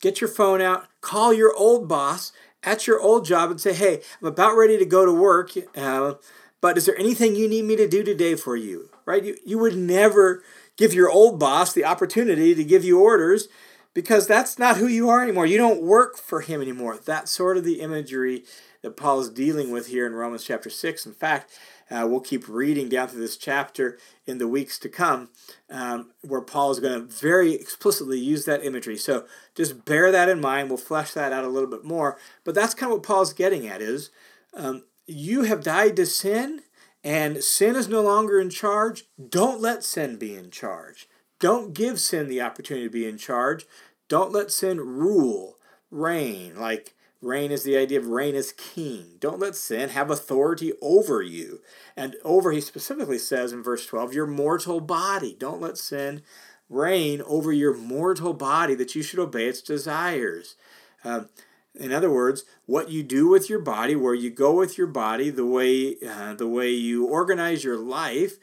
get 0.00 0.20
your 0.20 0.28
phone 0.28 0.60
out, 0.60 0.86
call 1.00 1.32
your 1.32 1.54
old 1.54 1.86
boss 1.86 2.32
at 2.64 2.86
your 2.86 3.00
old 3.00 3.24
job 3.24 3.50
and 3.50 3.60
say, 3.60 3.72
hey, 3.72 4.00
I'm 4.20 4.28
about 4.28 4.56
ready 4.56 4.78
to 4.78 4.86
go 4.86 5.04
to 5.04 5.12
work, 5.12 5.52
uh, 5.76 6.14
but 6.60 6.76
is 6.76 6.86
there 6.86 6.98
anything 6.98 7.36
you 7.36 7.48
need 7.48 7.64
me 7.64 7.76
to 7.76 7.86
do 7.86 8.02
today 8.02 8.34
for 8.34 8.56
you? 8.56 8.90
Right? 9.04 9.22
You, 9.22 9.36
you 9.44 9.58
would 9.58 9.76
never 9.76 10.42
give 10.76 10.92
your 10.92 11.10
old 11.10 11.38
boss 11.38 11.72
the 11.72 11.84
opportunity 11.84 12.54
to 12.54 12.64
give 12.64 12.84
you 12.84 13.00
orders 13.00 13.48
because 13.96 14.26
that's 14.26 14.58
not 14.58 14.76
who 14.76 14.86
you 14.86 15.08
are 15.08 15.22
anymore. 15.22 15.46
You 15.46 15.56
don't 15.56 15.80
work 15.80 16.18
for 16.18 16.42
him 16.42 16.60
anymore. 16.60 16.98
That's 17.02 17.32
sort 17.32 17.56
of 17.56 17.64
the 17.64 17.80
imagery 17.80 18.44
that 18.82 18.94
Paul 18.94 19.20
is 19.20 19.30
dealing 19.30 19.70
with 19.70 19.86
here 19.86 20.06
in 20.06 20.12
Romans 20.12 20.44
chapter 20.44 20.68
6. 20.68 21.06
In 21.06 21.14
fact, 21.14 21.58
uh, 21.90 22.06
we'll 22.06 22.20
keep 22.20 22.46
reading 22.46 22.90
down 22.90 23.08
through 23.08 23.22
this 23.22 23.38
chapter 23.38 23.96
in 24.26 24.36
the 24.36 24.46
weeks 24.46 24.78
to 24.80 24.90
come, 24.90 25.30
um, 25.70 26.10
where 26.20 26.42
Paul 26.42 26.72
is 26.72 26.78
going 26.78 26.92
to 26.92 27.06
very 27.06 27.54
explicitly 27.54 28.20
use 28.20 28.44
that 28.44 28.62
imagery. 28.62 28.98
So 28.98 29.24
just 29.54 29.86
bear 29.86 30.12
that 30.12 30.28
in 30.28 30.42
mind. 30.42 30.68
We'll 30.68 30.76
flesh 30.76 31.12
that 31.12 31.32
out 31.32 31.44
a 31.44 31.48
little 31.48 31.70
bit 31.70 31.82
more. 31.82 32.18
But 32.44 32.54
that's 32.54 32.74
kind 32.74 32.92
of 32.92 32.98
what 32.98 33.06
Paul's 33.06 33.32
getting 33.32 33.66
at 33.66 33.80
is 33.80 34.10
um, 34.52 34.84
you 35.06 35.44
have 35.44 35.64
died 35.64 35.96
to 35.96 36.04
sin, 36.04 36.60
and 37.02 37.42
sin 37.42 37.74
is 37.74 37.88
no 37.88 38.02
longer 38.02 38.38
in 38.38 38.50
charge. 38.50 39.04
Don't 39.30 39.62
let 39.62 39.82
sin 39.84 40.18
be 40.18 40.34
in 40.34 40.50
charge. 40.50 41.08
Don't 41.38 41.74
give 41.74 42.00
sin 42.00 42.28
the 42.28 42.40
opportunity 42.40 42.86
to 42.86 42.92
be 42.92 43.06
in 43.06 43.18
charge. 43.18 43.66
Don't 44.08 44.32
let 44.32 44.50
sin 44.50 44.80
rule, 44.80 45.56
reign. 45.90 46.56
Like 46.56 46.94
reign 47.20 47.50
is 47.50 47.64
the 47.64 47.76
idea 47.76 47.98
of 47.98 48.06
reign 48.06 48.34
as 48.34 48.52
king. 48.52 49.16
Don't 49.18 49.40
let 49.40 49.56
sin 49.56 49.90
have 49.90 50.10
authority 50.10 50.72
over 50.80 51.22
you. 51.22 51.60
And 51.96 52.16
over, 52.24 52.52
he 52.52 52.60
specifically 52.60 53.18
says 53.18 53.52
in 53.52 53.62
verse 53.62 53.86
12, 53.86 54.12
your 54.12 54.26
mortal 54.26 54.80
body. 54.80 55.36
Don't 55.38 55.60
let 55.60 55.78
sin 55.78 56.22
reign 56.68 57.22
over 57.26 57.52
your 57.52 57.74
mortal 57.74 58.32
body 58.32 58.74
that 58.74 58.94
you 58.94 59.02
should 59.02 59.18
obey 59.18 59.46
its 59.46 59.60
desires. 59.60 60.56
Um, 61.04 61.28
in 61.74 61.92
other 61.92 62.10
words, 62.10 62.44
what 62.64 62.90
you 62.90 63.02
do 63.02 63.28
with 63.28 63.50
your 63.50 63.58
body, 63.58 63.94
where 63.94 64.14
you 64.14 64.30
go 64.30 64.52
with 64.52 64.78
your 64.78 64.86
body, 64.86 65.30
the 65.30 65.46
way 65.46 65.96
uh, 66.06 66.34
the 66.34 66.48
way 66.48 66.70
you 66.70 67.06
organize 67.06 67.64
your 67.64 67.76
life, 67.76 68.36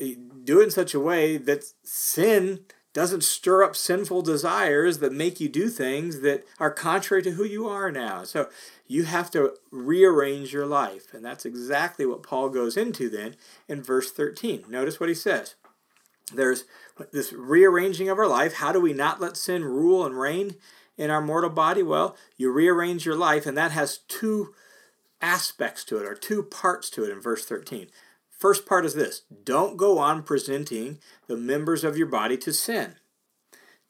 eh, 0.00 0.14
do 0.44 0.60
it 0.60 0.64
in 0.64 0.70
such 0.70 0.94
a 0.94 1.00
way 1.00 1.36
that 1.36 1.64
sin 1.82 2.60
doesn't 2.92 3.22
stir 3.22 3.62
up 3.62 3.76
sinful 3.76 4.22
desires 4.22 4.98
that 4.98 5.12
make 5.12 5.40
you 5.40 5.48
do 5.48 5.68
things 5.68 6.20
that 6.20 6.44
are 6.58 6.70
contrary 6.70 7.22
to 7.22 7.32
who 7.32 7.44
you 7.44 7.68
are 7.68 7.90
now. 7.92 8.24
So 8.24 8.48
you 8.86 9.04
have 9.04 9.30
to 9.30 9.54
rearrange 9.70 10.52
your 10.52 10.66
life. 10.66 11.14
And 11.14 11.24
that's 11.24 11.44
exactly 11.44 12.04
what 12.04 12.24
Paul 12.24 12.48
goes 12.48 12.76
into 12.76 13.08
then 13.08 13.36
in 13.68 13.82
verse 13.82 14.10
13. 14.10 14.64
Notice 14.68 14.98
what 14.98 15.08
he 15.08 15.14
says. 15.14 15.54
There's 16.32 16.64
this 17.12 17.32
rearranging 17.32 18.08
of 18.08 18.18
our 18.18 18.26
life. 18.26 18.54
How 18.54 18.72
do 18.72 18.80
we 18.80 18.92
not 18.92 19.20
let 19.20 19.36
sin 19.36 19.64
rule 19.64 20.04
and 20.04 20.18
reign 20.18 20.56
in 20.96 21.10
our 21.10 21.20
mortal 21.20 21.50
body? 21.50 21.82
Well, 21.82 22.16
you 22.36 22.50
rearrange 22.50 23.04
your 23.04 23.16
life, 23.16 23.46
and 23.46 23.56
that 23.56 23.72
has 23.72 23.98
two 24.08 24.54
aspects 25.20 25.84
to 25.84 25.98
it, 25.98 26.06
or 26.06 26.14
two 26.14 26.42
parts 26.42 26.88
to 26.90 27.04
it 27.04 27.10
in 27.10 27.20
verse 27.20 27.44
13. 27.44 27.88
First 28.40 28.64
part 28.64 28.86
is 28.86 28.94
this 28.94 29.22
don't 29.44 29.76
go 29.76 29.98
on 29.98 30.22
presenting 30.22 30.98
the 31.28 31.36
members 31.36 31.84
of 31.84 31.98
your 31.98 32.06
body 32.06 32.38
to 32.38 32.54
sin. 32.54 32.96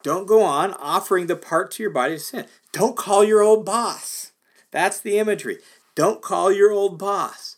Don't 0.03 0.27
go 0.27 0.43
on 0.43 0.73
offering 0.73 1.27
the 1.27 1.37
parts 1.37 1.77
of 1.77 1.79
your 1.79 1.89
body 1.89 2.15
to 2.15 2.19
sin. 2.19 2.45
Don't 2.73 2.97
call 2.97 3.23
your 3.23 3.41
old 3.41 3.65
boss. 3.65 4.33
That's 4.71 4.99
the 4.99 5.17
imagery. 5.19 5.59
Don't 5.95 6.21
call 6.21 6.51
your 6.51 6.71
old 6.71 6.99
boss. 6.99 7.55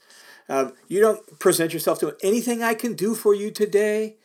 Um, 0.47 0.73
you 0.87 0.99
don't 0.99 1.39
present 1.39 1.73
yourself 1.73 1.99
to 2.01 2.15
anything 2.21 2.61
I 2.61 2.75
can 2.75 2.93
do 2.93 3.15
for 3.15 3.33
you 3.33 3.49
today 3.49 4.17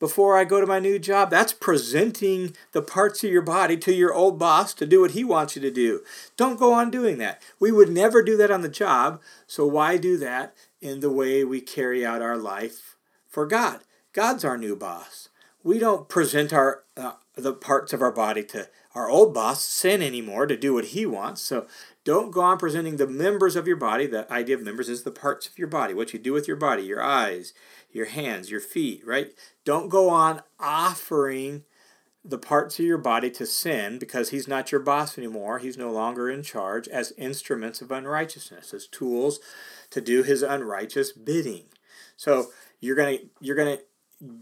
before 0.00 0.36
I 0.36 0.42
go 0.42 0.60
to 0.60 0.66
my 0.66 0.80
new 0.80 0.98
job. 0.98 1.30
That's 1.30 1.52
presenting 1.52 2.56
the 2.72 2.82
parts 2.82 3.22
of 3.22 3.30
your 3.30 3.42
body 3.42 3.76
to 3.76 3.94
your 3.94 4.12
old 4.12 4.38
boss 4.38 4.74
to 4.74 4.86
do 4.86 5.02
what 5.02 5.12
he 5.12 5.22
wants 5.22 5.54
you 5.54 5.62
to 5.62 5.70
do. 5.70 6.00
Don't 6.36 6.58
go 6.58 6.72
on 6.72 6.90
doing 6.90 7.18
that. 7.18 7.40
We 7.60 7.70
would 7.70 7.90
never 7.90 8.22
do 8.22 8.36
that 8.38 8.50
on 8.50 8.62
the 8.62 8.68
job, 8.68 9.20
so 9.46 9.66
why 9.66 9.98
do 9.98 10.16
that 10.16 10.54
in 10.80 10.98
the 10.98 11.12
way 11.12 11.44
we 11.44 11.60
carry 11.60 12.04
out 12.04 12.22
our 12.22 12.36
life 12.36 12.96
for 13.28 13.46
God. 13.46 13.80
God's 14.12 14.44
our 14.44 14.58
new 14.58 14.74
boss. 14.74 15.28
We 15.62 15.78
don't 15.78 16.08
present 16.08 16.52
our 16.52 16.82
uh, 16.96 17.12
the 17.36 17.52
parts 17.52 17.92
of 17.92 18.02
our 18.02 18.10
body 18.10 18.42
to 18.44 18.68
our 18.94 19.08
old 19.08 19.32
boss, 19.32 19.64
sin 19.64 20.02
anymore, 20.02 20.46
to 20.46 20.56
do 20.56 20.74
what 20.74 20.86
he 20.86 21.06
wants. 21.06 21.42
So 21.42 21.66
don't 22.04 22.32
go 22.32 22.40
on 22.40 22.58
presenting 22.58 22.96
the 22.96 23.06
members 23.06 23.54
of 23.56 23.68
your 23.68 23.76
body. 23.76 24.06
The 24.06 24.30
idea 24.32 24.56
of 24.56 24.62
members 24.62 24.88
is 24.88 25.04
the 25.04 25.12
parts 25.12 25.46
of 25.46 25.58
your 25.58 25.68
body, 25.68 25.94
what 25.94 26.12
you 26.12 26.18
do 26.18 26.32
with 26.32 26.48
your 26.48 26.56
body, 26.56 26.82
your 26.82 27.02
eyes, 27.02 27.52
your 27.92 28.06
hands, 28.06 28.50
your 28.50 28.60
feet, 28.60 29.06
right? 29.06 29.32
Don't 29.64 29.88
go 29.88 30.08
on 30.08 30.42
offering 30.58 31.64
the 32.24 32.38
parts 32.38 32.78
of 32.78 32.84
your 32.84 32.98
body 32.98 33.30
to 33.30 33.46
sin 33.46 33.98
because 33.98 34.30
he's 34.30 34.46
not 34.46 34.70
your 34.70 34.80
boss 34.80 35.16
anymore. 35.16 35.58
He's 35.58 35.78
no 35.78 35.90
longer 35.90 36.28
in 36.28 36.42
charge 36.42 36.86
as 36.88 37.12
instruments 37.16 37.80
of 37.80 37.90
unrighteousness, 37.90 38.74
as 38.74 38.86
tools 38.86 39.40
to 39.90 40.00
do 40.00 40.22
his 40.22 40.42
unrighteous 40.42 41.12
bidding. 41.12 41.64
So 42.16 42.50
you're 42.80 42.96
gonna 42.96 43.18
you're 43.40 43.56
gonna 43.56 43.78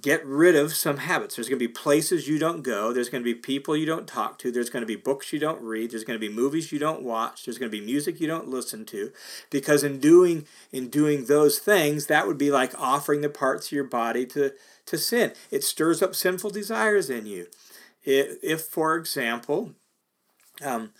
get 0.00 0.24
rid 0.26 0.56
of 0.56 0.74
some 0.74 0.96
habits. 0.98 1.36
There's 1.36 1.48
going 1.48 1.60
to 1.60 1.68
be 1.68 1.72
places 1.72 2.26
you 2.26 2.38
don't 2.38 2.62
go. 2.62 2.92
There's 2.92 3.08
going 3.08 3.22
to 3.22 3.34
be 3.34 3.34
people 3.34 3.76
you 3.76 3.86
don't 3.86 4.08
talk 4.08 4.38
to. 4.40 4.50
There's 4.50 4.70
going 4.70 4.82
to 4.82 4.86
be 4.86 4.96
books 4.96 5.32
you 5.32 5.38
don't 5.38 5.62
read. 5.62 5.92
There's 5.92 6.02
going 6.02 6.18
to 6.18 6.28
be 6.28 6.32
movies 6.32 6.72
you 6.72 6.80
don't 6.80 7.02
watch. 7.02 7.44
There's 7.44 7.58
going 7.58 7.70
to 7.70 7.78
be 7.78 7.84
music 7.84 8.20
you 8.20 8.26
don't 8.26 8.48
listen 8.48 8.84
to, 8.86 9.12
because 9.50 9.84
in 9.84 10.00
doing 10.00 10.46
in 10.72 10.88
doing 10.88 11.26
those 11.26 11.58
things, 11.60 12.06
that 12.06 12.26
would 12.26 12.38
be 12.38 12.50
like 12.50 12.72
offering 12.78 13.20
the 13.20 13.28
parts 13.28 13.66
of 13.68 13.72
your 13.72 13.84
body 13.84 14.26
to 14.26 14.52
to 14.86 14.98
sin. 14.98 15.32
It 15.50 15.62
stirs 15.62 16.02
up 16.02 16.14
sinful 16.14 16.50
desires 16.50 17.08
in 17.08 17.26
you. 17.26 17.46
If, 18.04 18.38
if 18.42 18.62
for 18.62 18.96
example, 18.96 19.72
um, 20.64 20.90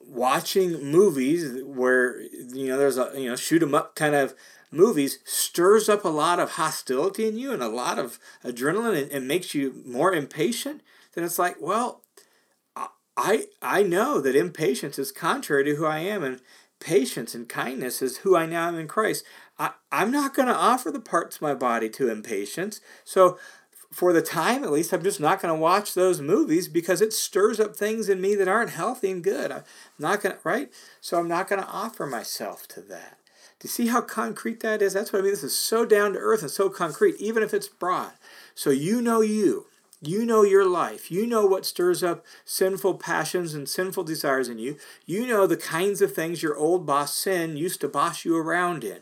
watching 0.00 0.84
movies 0.84 1.62
where 1.64 2.20
you 2.20 2.68
know 2.68 2.78
there's 2.78 2.98
a 2.98 3.10
you 3.16 3.28
know 3.28 3.36
shoot 3.36 3.62
'em 3.62 3.74
up 3.74 3.94
kind 3.96 4.14
of 4.14 4.34
movies 4.72 5.18
stirs 5.24 5.88
up 5.88 6.04
a 6.04 6.08
lot 6.08 6.40
of 6.40 6.52
hostility 6.52 7.28
in 7.28 7.36
you 7.36 7.52
and 7.52 7.62
a 7.62 7.68
lot 7.68 7.98
of 7.98 8.18
adrenaline 8.44 9.02
and, 9.02 9.12
and 9.12 9.28
makes 9.28 9.54
you 9.54 9.82
more 9.86 10.12
impatient 10.12 10.80
then 11.14 11.24
it's 11.24 11.38
like 11.38 11.56
well 11.60 12.02
i 13.16 13.44
i 13.60 13.82
know 13.82 14.20
that 14.20 14.34
impatience 14.34 14.98
is 14.98 15.12
contrary 15.12 15.64
to 15.64 15.76
who 15.76 15.86
i 15.86 15.98
am 15.98 16.24
and 16.24 16.40
patience 16.80 17.34
and 17.34 17.48
kindness 17.48 18.02
is 18.02 18.18
who 18.18 18.36
i 18.36 18.46
now 18.46 18.68
am 18.68 18.78
in 18.78 18.88
christ 18.88 19.24
I, 19.58 19.72
i'm 19.92 20.10
not 20.10 20.34
going 20.34 20.48
to 20.48 20.54
offer 20.54 20.90
the 20.90 21.00
parts 21.00 21.36
of 21.36 21.42
my 21.42 21.54
body 21.54 21.88
to 21.90 22.10
impatience 22.10 22.80
so 23.04 23.38
for 23.92 24.12
the 24.12 24.22
time 24.22 24.64
at 24.64 24.72
least, 24.72 24.92
I'm 24.92 25.02
just 25.02 25.20
not 25.20 25.40
going 25.40 25.54
to 25.54 25.60
watch 25.60 25.94
those 25.94 26.20
movies 26.20 26.66
because 26.66 27.02
it 27.02 27.12
stirs 27.12 27.60
up 27.60 27.76
things 27.76 28.08
in 28.08 28.20
me 28.20 28.34
that 28.36 28.48
aren't 28.48 28.70
healthy 28.70 29.10
and 29.10 29.22
good. 29.22 29.52
I'm 29.52 29.64
not 29.98 30.22
going 30.22 30.34
to, 30.34 30.40
right? 30.42 30.72
So 31.00 31.18
I'm 31.18 31.28
not 31.28 31.46
going 31.46 31.60
to 31.60 31.68
offer 31.68 32.06
myself 32.06 32.66
to 32.68 32.80
that. 32.82 33.18
Do 33.62 33.66
you 33.66 33.70
see 33.70 33.86
how 33.86 34.00
concrete 34.00 34.58
that 34.60 34.82
is? 34.82 34.92
That's 34.92 35.12
what 35.12 35.20
I 35.20 35.22
mean. 35.22 35.30
This 35.30 35.44
is 35.44 35.56
so 35.56 35.86
down 35.86 36.14
to 36.14 36.18
earth 36.18 36.42
and 36.42 36.50
so 36.50 36.68
concrete, 36.68 37.14
even 37.20 37.44
if 37.44 37.54
it's 37.54 37.68
broad. 37.68 38.10
So 38.56 38.70
you 38.70 39.00
know 39.00 39.20
you. 39.20 39.66
You 40.00 40.26
know 40.26 40.42
your 40.42 40.66
life. 40.66 41.12
You 41.12 41.28
know 41.28 41.46
what 41.46 41.64
stirs 41.64 42.02
up 42.02 42.26
sinful 42.44 42.94
passions 42.94 43.54
and 43.54 43.68
sinful 43.68 44.02
desires 44.02 44.48
in 44.48 44.58
you. 44.58 44.78
You 45.06 45.28
know 45.28 45.46
the 45.46 45.56
kinds 45.56 46.02
of 46.02 46.12
things 46.12 46.42
your 46.42 46.56
old 46.56 46.84
boss 46.84 47.14
sin 47.14 47.56
used 47.56 47.80
to 47.82 47.88
boss 47.88 48.24
you 48.24 48.36
around 48.36 48.82
in. 48.82 48.98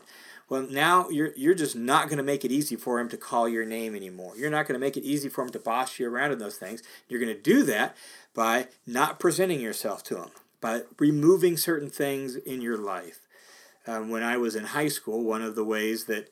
Well, 0.47 0.67
now 0.69 1.09
you're 1.09 1.33
you're 1.35 1.55
just 1.55 1.75
not 1.75 2.07
going 2.07 2.17
to 2.17 2.23
make 2.23 2.45
it 2.45 2.51
easy 2.51 2.75
for 2.75 2.99
him 2.99 3.09
to 3.09 3.17
call 3.17 3.49
your 3.49 3.65
name 3.65 3.95
anymore. 3.95 4.33
You're 4.37 4.51
not 4.51 4.67
going 4.67 4.79
to 4.79 4.85
make 4.85 4.95
it 4.95 5.03
easy 5.03 5.27
for 5.27 5.43
him 5.43 5.49
to 5.53 5.59
boss 5.59 5.97
you 5.97 6.07
around 6.07 6.33
in 6.33 6.37
those 6.37 6.57
things. 6.57 6.83
You're 7.09 7.19
going 7.19 7.35
to 7.35 7.41
do 7.41 7.63
that 7.63 7.97
by 8.35 8.67
not 8.85 9.19
presenting 9.19 9.59
yourself 9.59 10.03
to 10.03 10.17
him, 10.17 10.29
by 10.59 10.83
removing 10.99 11.57
certain 11.57 11.89
things 11.89 12.35
in 12.35 12.61
your 12.61 12.77
life. 12.77 13.21
Um, 13.87 14.09
when 14.09 14.23
I 14.23 14.37
was 14.37 14.55
in 14.55 14.65
high 14.65 14.89
school, 14.89 15.23
one 15.23 15.41
of 15.41 15.55
the 15.55 15.63
ways 15.63 16.05
that 16.05 16.29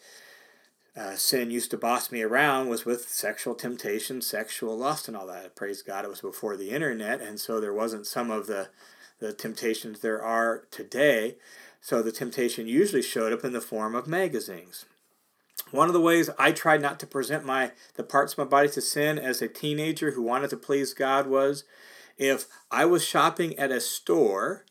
uh, 0.95 1.15
sin 1.15 1.49
used 1.49 1.71
to 1.71 1.77
boss 1.77 2.11
me 2.11 2.21
around 2.21 2.67
was 2.67 2.85
with 2.85 3.09
sexual 3.09 3.55
temptation, 3.55 4.21
sexual 4.21 4.77
lust, 4.77 5.07
and 5.07 5.15
all 5.15 5.27
that. 5.27 5.55
Praise 5.55 5.81
God, 5.81 6.05
it 6.05 6.09
was 6.09 6.21
before 6.21 6.57
the 6.57 6.71
internet, 6.71 7.21
and 7.21 7.39
so 7.39 7.59
there 7.59 7.73
wasn't 7.73 8.07
some 8.07 8.29
of 8.31 8.47
the 8.47 8.69
the 9.19 9.33
temptations 9.33 9.99
there 9.99 10.23
are 10.23 10.63
today. 10.71 11.35
So 11.81 12.01
the 12.01 12.11
temptation 12.11 12.67
usually 12.67 13.01
showed 13.01 13.33
up 13.33 13.43
in 13.43 13.53
the 13.53 13.61
form 13.61 13.95
of 13.95 14.07
magazines. 14.07 14.85
One 15.71 15.87
of 15.87 15.93
the 15.93 16.01
ways 16.01 16.29
I 16.39 16.51
tried 16.51 16.81
not 16.81 16.99
to 17.01 17.07
present 17.07 17.45
my 17.45 17.71
the 17.95 18.03
parts 18.03 18.33
of 18.33 18.39
my 18.39 18.43
body 18.45 18.69
to 18.69 18.81
sin 18.81 19.19
as 19.19 19.41
a 19.41 19.47
teenager 19.47 20.11
who 20.11 20.21
wanted 20.21 20.49
to 20.51 20.57
please 20.57 20.93
God 20.93 21.27
was 21.27 21.63
if 22.17 22.47
I 22.71 22.85
was 22.85 23.05
shopping 23.05 23.57
at 23.59 23.71
a 23.71 23.79
store 23.79 24.65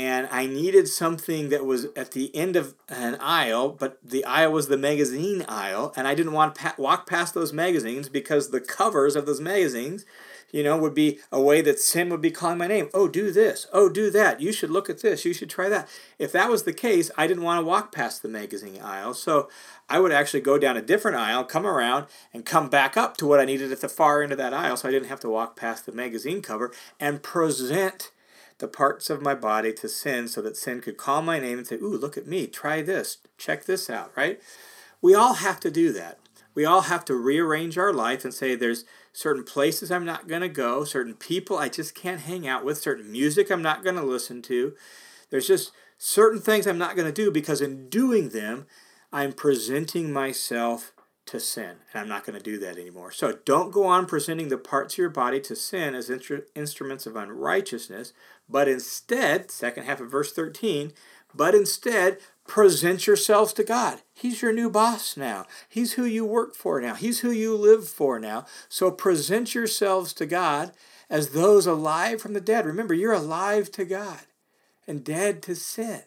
and 0.00 0.26
I 0.30 0.46
needed 0.46 0.88
something 0.88 1.50
that 1.50 1.66
was 1.66 1.88
at 1.94 2.12
the 2.12 2.34
end 2.34 2.56
of 2.56 2.74
an 2.88 3.16
aisle, 3.20 3.68
but 3.68 3.98
the 4.02 4.24
aisle 4.24 4.52
was 4.52 4.68
the 4.68 4.78
magazine 4.78 5.44
aisle, 5.46 5.92
and 5.94 6.08
I 6.08 6.14
didn't 6.14 6.32
want 6.32 6.54
to 6.54 6.60
pa- 6.62 6.74
walk 6.78 7.06
past 7.06 7.34
those 7.34 7.52
magazines 7.52 8.08
because 8.08 8.48
the 8.48 8.62
covers 8.62 9.14
of 9.14 9.26
those 9.26 9.42
magazines 9.42 10.06
you 10.52 10.64
know, 10.64 10.76
would 10.78 10.94
be 10.94 11.20
a 11.30 11.40
way 11.40 11.60
that 11.60 11.78
sin 11.78 12.08
would 12.08 12.22
be 12.22 12.30
calling 12.30 12.58
my 12.58 12.66
name. 12.66 12.88
Oh, 12.94 13.08
do 13.08 13.30
this. 13.30 13.66
Oh, 13.74 13.88
do 13.88 14.10
that. 14.10 14.40
You 14.40 14.52
should 14.52 14.70
look 14.70 14.90
at 14.90 15.02
this. 15.02 15.24
You 15.24 15.32
should 15.32 15.50
try 15.50 15.68
that. 15.68 15.86
If 16.18 16.32
that 16.32 16.50
was 16.50 16.64
the 16.64 16.72
case, 16.72 17.10
I 17.16 17.28
didn't 17.28 17.44
want 17.44 17.60
to 17.60 17.64
walk 17.64 17.92
past 17.92 18.22
the 18.22 18.28
magazine 18.28 18.80
aisle. 18.82 19.14
So 19.14 19.48
I 19.88 20.00
would 20.00 20.10
actually 20.10 20.40
go 20.40 20.58
down 20.58 20.76
a 20.76 20.82
different 20.82 21.18
aisle, 21.18 21.44
come 21.44 21.66
around, 21.66 22.06
and 22.34 22.44
come 22.44 22.68
back 22.68 22.96
up 22.96 23.16
to 23.18 23.26
what 23.26 23.38
I 23.38 23.44
needed 23.44 23.70
at 23.70 23.80
the 23.80 23.88
far 23.88 24.22
end 24.22 24.32
of 24.32 24.38
that 24.38 24.54
aisle 24.54 24.76
so 24.76 24.88
I 24.88 24.92
didn't 24.92 25.08
have 25.08 25.20
to 25.20 25.30
walk 25.30 25.54
past 25.54 25.86
the 25.86 25.92
magazine 25.92 26.42
cover 26.42 26.72
and 26.98 27.22
present 27.22 28.10
the 28.60 28.68
parts 28.68 29.10
of 29.10 29.22
my 29.22 29.34
body 29.34 29.72
to 29.72 29.88
sin 29.88 30.28
so 30.28 30.40
that 30.42 30.56
sin 30.56 30.80
could 30.80 30.96
call 30.96 31.22
my 31.22 31.38
name 31.38 31.58
and 31.58 31.66
say, 31.66 31.76
Ooh, 31.76 31.96
look 31.96 32.16
at 32.16 32.26
me. 32.26 32.46
Try 32.46 32.82
this. 32.82 33.18
Check 33.36 33.64
this 33.64 33.90
out, 33.90 34.12
right? 34.16 34.40
We 35.02 35.14
all 35.14 35.34
have 35.34 35.58
to 35.60 35.70
do 35.70 35.92
that. 35.92 36.18
We 36.54 36.64
all 36.64 36.82
have 36.82 37.04
to 37.06 37.14
rearrange 37.14 37.78
our 37.78 37.92
life 37.92 38.24
and 38.24 38.32
say, 38.32 38.54
There's 38.54 38.84
certain 39.12 39.44
places 39.44 39.90
I'm 39.90 40.04
not 40.04 40.28
going 40.28 40.42
to 40.42 40.48
go, 40.48 40.84
certain 40.84 41.14
people 41.14 41.58
I 41.58 41.68
just 41.68 41.94
can't 41.94 42.20
hang 42.20 42.46
out 42.46 42.64
with, 42.64 42.78
certain 42.78 43.10
music 43.10 43.50
I'm 43.50 43.62
not 43.62 43.82
going 43.82 43.96
to 43.96 44.02
listen 44.02 44.42
to. 44.42 44.74
There's 45.30 45.46
just 45.46 45.72
certain 45.98 46.40
things 46.40 46.66
I'm 46.66 46.78
not 46.78 46.96
going 46.96 47.06
to 47.06 47.12
do 47.12 47.30
because 47.30 47.60
in 47.60 47.88
doing 47.88 48.30
them, 48.30 48.66
I'm 49.12 49.32
presenting 49.32 50.12
myself 50.12 50.92
to 51.30 51.40
sin. 51.40 51.76
And 51.92 52.00
I'm 52.00 52.08
not 52.08 52.24
going 52.24 52.36
to 52.36 52.42
do 52.42 52.58
that 52.58 52.76
anymore. 52.76 53.12
So 53.12 53.38
don't 53.44 53.72
go 53.72 53.84
on 53.84 54.06
presenting 54.06 54.48
the 54.48 54.58
parts 54.58 54.94
of 54.94 54.98
your 54.98 55.10
body 55.10 55.40
to 55.40 55.56
sin 55.56 55.94
as 55.94 56.08
instru- 56.08 56.44
instruments 56.54 57.06
of 57.06 57.16
unrighteousness, 57.16 58.12
but 58.48 58.68
instead, 58.68 59.50
second 59.50 59.84
half 59.84 60.00
of 60.00 60.10
verse 60.10 60.32
13, 60.32 60.92
but 61.34 61.54
instead 61.54 62.18
present 62.46 63.06
yourselves 63.06 63.52
to 63.52 63.62
God. 63.62 64.02
He's 64.12 64.42
your 64.42 64.52
new 64.52 64.68
boss 64.68 65.16
now. 65.16 65.46
He's 65.68 65.92
who 65.92 66.04
you 66.04 66.24
work 66.24 66.56
for 66.56 66.80
now. 66.80 66.94
He's 66.94 67.20
who 67.20 67.30
you 67.30 67.56
live 67.56 67.88
for 67.88 68.18
now. 68.18 68.44
So 68.68 68.90
present 68.90 69.54
yourselves 69.54 70.12
to 70.14 70.26
God 70.26 70.72
as 71.08 71.30
those 71.30 71.66
alive 71.66 72.20
from 72.20 72.32
the 72.32 72.40
dead. 72.40 72.66
Remember, 72.66 72.94
you're 72.94 73.12
alive 73.12 73.70
to 73.72 73.84
God 73.84 74.20
and 74.86 75.04
dead 75.04 75.42
to 75.42 75.54
sin. 75.54 76.02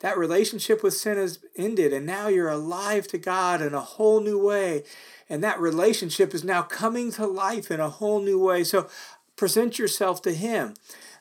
That 0.00 0.18
relationship 0.18 0.82
with 0.82 0.94
sin 0.94 1.16
has 1.16 1.38
ended, 1.56 1.92
and 1.92 2.06
now 2.06 2.28
you're 2.28 2.48
alive 2.48 3.06
to 3.08 3.18
God 3.18 3.62
in 3.62 3.74
a 3.74 3.80
whole 3.80 4.20
new 4.20 4.38
way. 4.38 4.84
And 5.28 5.42
that 5.42 5.60
relationship 5.60 6.34
is 6.34 6.44
now 6.44 6.62
coming 6.62 7.10
to 7.12 7.26
life 7.26 7.70
in 7.70 7.80
a 7.80 7.90
whole 7.90 8.20
new 8.20 8.38
way. 8.38 8.62
So 8.64 8.88
present 9.36 9.78
yourself 9.78 10.22
to 10.22 10.32
Him. 10.32 10.74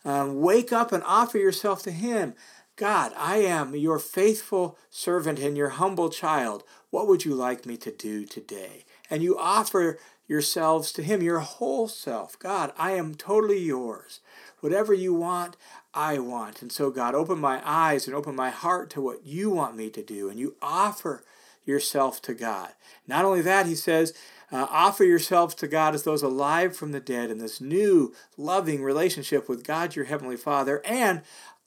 Um, 0.04 0.42
wake 0.42 0.72
up 0.72 0.92
and 0.92 1.04
offer 1.06 1.38
yourself 1.38 1.82
to 1.84 1.92
Him. 1.92 2.36
God, 2.76 3.14
I 3.18 3.38
am 3.38 3.76
your 3.76 4.00
faithful 4.00 4.78
servant 4.90 5.40
and 5.40 5.58
your 5.58 5.70
humble 5.70 6.10
child. 6.10 6.64
What 6.90 7.08
would 7.08 7.26
you 7.26 7.34
like 7.34 7.66
me 7.66 7.78
to 7.78 7.92
do 7.92 8.26
today? 8.26 8.84
And 9.10 9.24
you 9.24 9.38
offer 9.38 9.98
yourselves 10.28 10.92
to 10.94 11.04
Him, 11.04 11.22
your 11.22 11.40
whole 11.40 11.88
self. 11.88 12.38
God, 12.38 12.74
I 12.78 12.92
am 12.92 13.16
totally 13.16 13.60
yours. 13.60 14.20
Whatever 14.60 14.94
you 14.94 15.14
want, 15.14 15.58
I 15.94 16.20
want. 16.20 16.62
And 16.62 16.72
so, 16.72 16.90
God, 16.92 17.16
open 17.16 17.40
my 17.40 17.62
eyes 17.64 18.08
and 18.08 18.16
open 18.16 18.36
my 18.36 18.50
heart 18.50 18.90
to 18.92 19.02
what 19.02 19.26
you 19.26 19.50
want 19.50 19.76
me 19.76 19.90
to 19.92 20.04
do. 20.04 20.30
And 20.30 20.40
you 20.40 20.56
offer 20.62 21.24
yourself 21.66 22.22
to 22.24 22.34
God. 22.34 22.70
Not 23.08 23.26
only 23.26 23.42
that, 23.42 23.66
he 23.66 23.76
says, 23.76 24.14
uh, 24.52 24.68
offer 24.70 25.04
yourselves 25.04 25.56
to 25.56 25.68
God 25.68 25.96
as 25.96 26.04
those 26.04 26.22
alive 26.22 26.76
from 26.76 26.92
the 26.92 27.00
dead 27.00 27.32
in 27.32 27.40
this 27.40 27.60
new, 27.60 28.14
loving 28.38 28.84
relationship 28.84 29.50
with 29.50 29.66
God, 29.66 29.96
your 29.96 30.06
Heavenly 30.06 30.38
Father, 30.38 30.82
and 30.86 31.22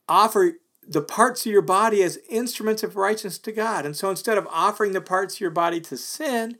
offer 0.09 0.55
the 0.87 1.03
parts 1.03 1.45
of 1.45 1.53
your 1.53 1.63
body 1.63 2.03
as 2.03 2.19
instruments 2.31 2.83
of 2.83 2.97
righteousness 2.97 3.39
to 3.39 3.53
God. 3.53 3.85
And 3.85 3.95
so 3.95 4.09
instead 4.09 4.39
of 4.39 4.49
offering 4.51 4.93
the 4.93 5.01
parts 5.01 5.35
of 5.35 5.41
your 5.41 5.51
body 5.51 5.81
to 5.83 5.97
sin, 5.97 6.57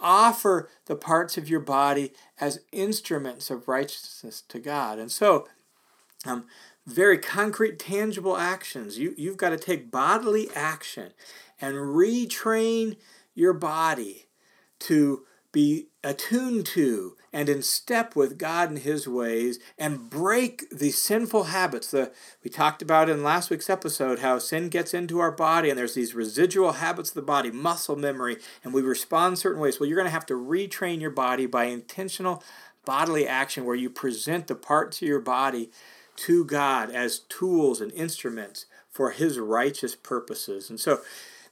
offer 0.00 0.68
the 0.86 0.96
parts 0.96 1.36
of 1.36 1.48
your 1.48 1.60
body 1.60 2.12
as 2.40 2.60
instruments 2.72 3.50
of 3.50 3.68
righteousness 3.68 4.42
to 4.48 4.58
God. 4.58 4.98
And 4.98 5.10
so, 5.10 5.48
um, 6.24 6.46
very 6.86 7.18
concrete, 7.18 7.78
tangible 7.78 8.36
actions. 8.36 8.98
You, 8.98 9.14
you've 9.16 9.36
got 9.36 9.50
to 9.50 9.58
take 9.58 9.90
bodily 9.90 10.48
action 10.54 11.12
and 11.60 11.74
retrain 11.76 12.96
your 13.34 13.52
body 13.52 14.28
to 14.80 15.24
be 15.52 15.88
attuned 16.04 16.66
to 16.66 17.16
and 17.32 17.48
in 17.48 17.62
step 17.62 18.16
with 18.16 18.38
God 18.38 18.70
and 18.70 18.78
His 18.78 19.06
ways 19.06 19.58
and 19.78 20.08
break 20.10 20.68
the 20.70 20.90
sinful 20.90 21.44
habits. 21.44 21.90
The, 21.90 22.12
we 22.42 22.50
talked 22.50 22.82
about 22.82 23.08
in 23.08 23.22
last 23.22 23.50
week's 23.50 23.70
episode 23.70 24.20
how 24.20 24.38
sin 24.38 24.68
gets 24.68 24.94
into 24.94 25.18
our 25.18 25.32
body 25.32 25.70
and 25.70 25.78
there's 25.78 25.94
these 25.94 26.14
residual 26.14 26.72
habits 26.72 27.10
of 27.10 27.14
the 27.14 27.22
body, 27.22 27.50
muscle 27.50 27.96
memory, 27.96 28.38
and 28.64 28.72
we 28.72 28.82
respond 28.82 29.38
certain 29.38 29.60
ways. 29.60 29.78
Well, 29.78 29.88
you're 29.88 29.96
going 29.96 30.06
to 30.06 30.12
have 30.12 30.26
to 30.26 30.34
retrain 30.34 31.00
your 31.00 31.10
body 31.10 31.46
by 31.46 31.64
intentional 31.64 32.42
bodily 32.84 33.26
action 33.26 33.64
where 33.64 33.76
you 33.76 33.90
present 33.90 34.46
the 34.46 34.54
parts 34.54 35.02
of 35.02 35.08
your 35.08 35.20
body 35.20 35.70
to 36.16 36.44
God 36.44 36.90
as 36.90 37.20
tools 37.20 37.80
and 37.80 37.92
instruments 37.92 38.66
for 38.90 39.10
His 39.10 39.38
righteous 39.38 39.94
purposes. 39.94 40.70
And 40.70 40.80
so, 40.80 41.00